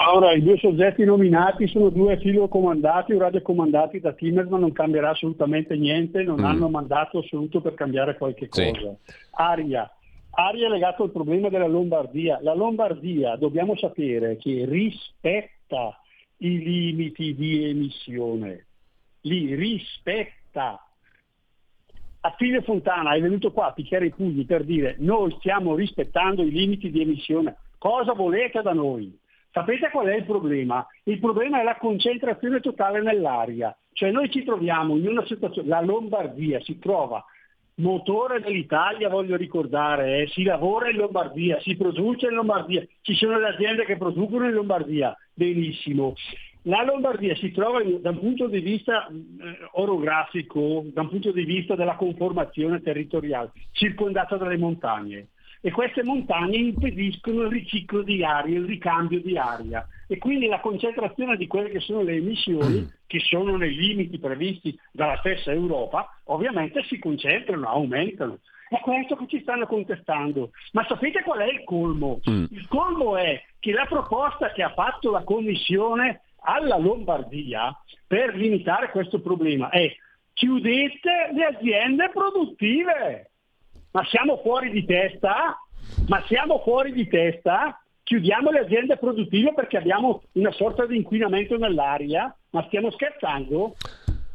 [0.09, 5.11] Ora, i due soggetti nominati sono due filocomandati o radiocomandati da Timmer, ma non cambierà
[5.11, 6.45] assolutamente niente, non mm.
[6.45, 8.95] hanno mandato assoluto per cambiare qualche cosa.
[9.03, 9.13] Sì.
[9.31, 9.89] Aria.
[10.31, 12.39] Aria è legato al problema della Lombardia.
[12.41, 15.99] La Lombardia dobbiamo sapere che rispetta
[16.37, 18.65] i limiti di emissione,
[19.21, 20.83] li rispetta.
[22.23, 26.43] A fine Fontana è venuto qua a picchiare i pugni per dire noi stiamo rispettando
[26.43, 27.57] i limiti di emissione.
[27.77, 29.19] Cosa volete da noi?
[29.51, 30.85] Sapete qual è il problema?
[31.03, 33.75] Il problema è la concentrazione totale nell'aria.
[33.91, 37.23] Cioè noi ci troviamo in una situazione, la Lombardia si trova
[37.75, 43.37] motore dell'Italia, voglio ricordare, eh, si lavora in Lombardia, si produce in Lombardia, ci sono
[43.37, 46.13] le aziende che producono in Lombardia, benissimo.
[46.65, 49.13] La Lombardia si trova da un punto di vista eh,
[49.73, 55.27] orografico, da un punto di vista della conformazione territoriale, circondata dalle montagne
[55.61, 60.59] e queste montagne impediscono il riciclo di aria, il ricambio di aria e quindi la
[60.59, 62.85] concentrazione di quelle che sono le emissioni, mm.
[63.05, 68.39] che sono nei limiti previsti dalla stessa Europa, ovviamente si concentrano, aumentano.
[68.67, 70.51] È questo che ci stanno contestando.
[70.71, 72.19] Ma sapete qual è il colmo?
[72.29, 72.45] Mm.
[72.49, 77.73] Il colmo è che la proposta che ha fatto la Commissione alla Lombardia
[78.07, 79.93] per limitare questo problema è
[80.33, 83.30] chiudete le aziende produttive.
[83.91, 85.59] Ma siamo fuori di testa?
[86.07, 87.81] Ma siamo fuori di testa?
[88.03, 92.33] Chiudiamo le aziende produttive perché abbiamo una sorta di inquinamento nell'aria?
[92.51, 93.75] Ma stiamo scherzando?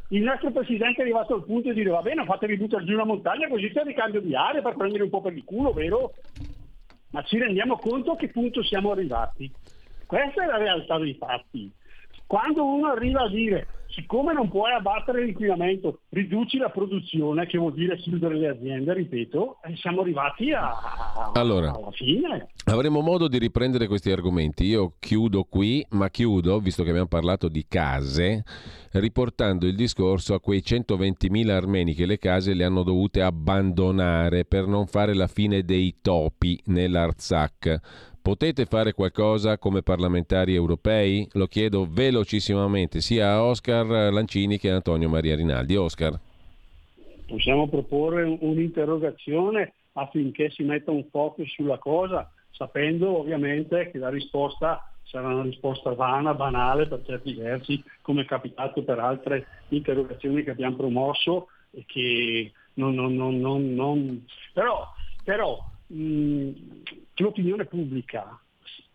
[0.09, 3.03] Il nostro presidente è arrivato al punto di dire va bene, fatevi buttare giù una
[3.03, 6.13] montagna così c'è ricambio di aria per prendere un po' per il culo, vero?
[7.11, 9.51] Ma ci rendiamo conto a che punto siamo arrivati?
[10.05, 11.69] Questa è la realtà dei fatti.
[12.25, 13.67] Quando uno arriva a dire
[13.97, 19.57] siccome non puoi abbattere l'inquinamento, riduci la produzione, che vuol dire chiudere le aziende, ripeto,
[19.63, 22.49] e siamo arrivati a, allora, alla fine.
[22.65, 24.65] Avremo modo di riprendere questi argomenti.
[24.65, 28.43] Io chiudo qui, ma chiudo, visto che abbiamo parlato di case,
[28.91, 34.67] riportando il discorso a quei 120.000 armeni che le case le hanno dovute abbandonare per
[34.67, 41.25] non fare la fine dei topi nell'Arzak Potete fare qualcosa come parlamentari europei?
[41.35, 45.77] Lo chiedo velocissimamente sia a Oscar Lancini che a Antonio Maria Rinaldi.
[45.77, 46.19] Oscar.
[47.25, 54.91] Possiamo proporre un'interrogazione affinché si metta un focus sulla cosa, sapendo ovviamente che la risposta
[55.03, 60.51] sarà una risposta vana, banale per certi versi, come è capitato per altre interrogazioni che
[60.51, 64.85] abbiamo promosso e che non, non, non, non però,
[65.23, 66.51] però mh,
[67.23, 68.39] l'opinione pubblica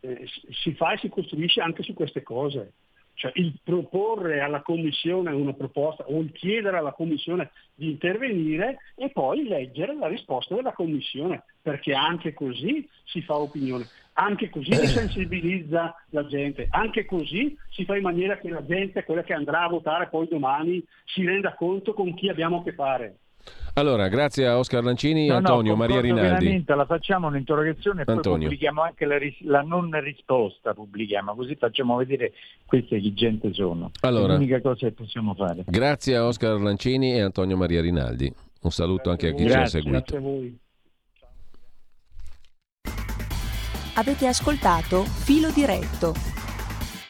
[0.00, 2.72] eh, si fa e si costruisce anche su queste cose.
[3.14, 9.10] Cioè il proporre alla Commissione una proposta o il chiedere alla Commissione di intervenire e
[9.10, 14.86] poi leggere la risposta della Commissione, perché anche così si fa opinione, anche così si
[14.86, 19.64] sensibilizza la gente, anche così si fa in maniera che la gente, quella che andrà
[19.64, 23.18] a votare poi domani, si renda conto con chi abbiamo a che fare.
[23.74, 26.62] Allora, grazie a Oscar Lancini, no, Antonio, no, Maria Rinaldi.
[26.66, 31.96] La facciamo un'interrogazione e poi pubblichiamo anche la, ris- la, non risposta, pubblichiamo, così facciamo
[31.96, 32.32] vedere
[32.66, 33.90] queste chi gente sono.
[34.00, 35.64] Allora, È l'unica cosa che possiamo fare.
[35.66, 38.32] Grazie a Oscar Lancini e Antonio Maria Rinaldi.
[38.62, 39.98] Un saluto grazie anche a chi grazie, ci ha seguito.
[39.98, 40.58] Grazie a voi.
[43.94, 46.41] Avete ascoltato Filo Diretto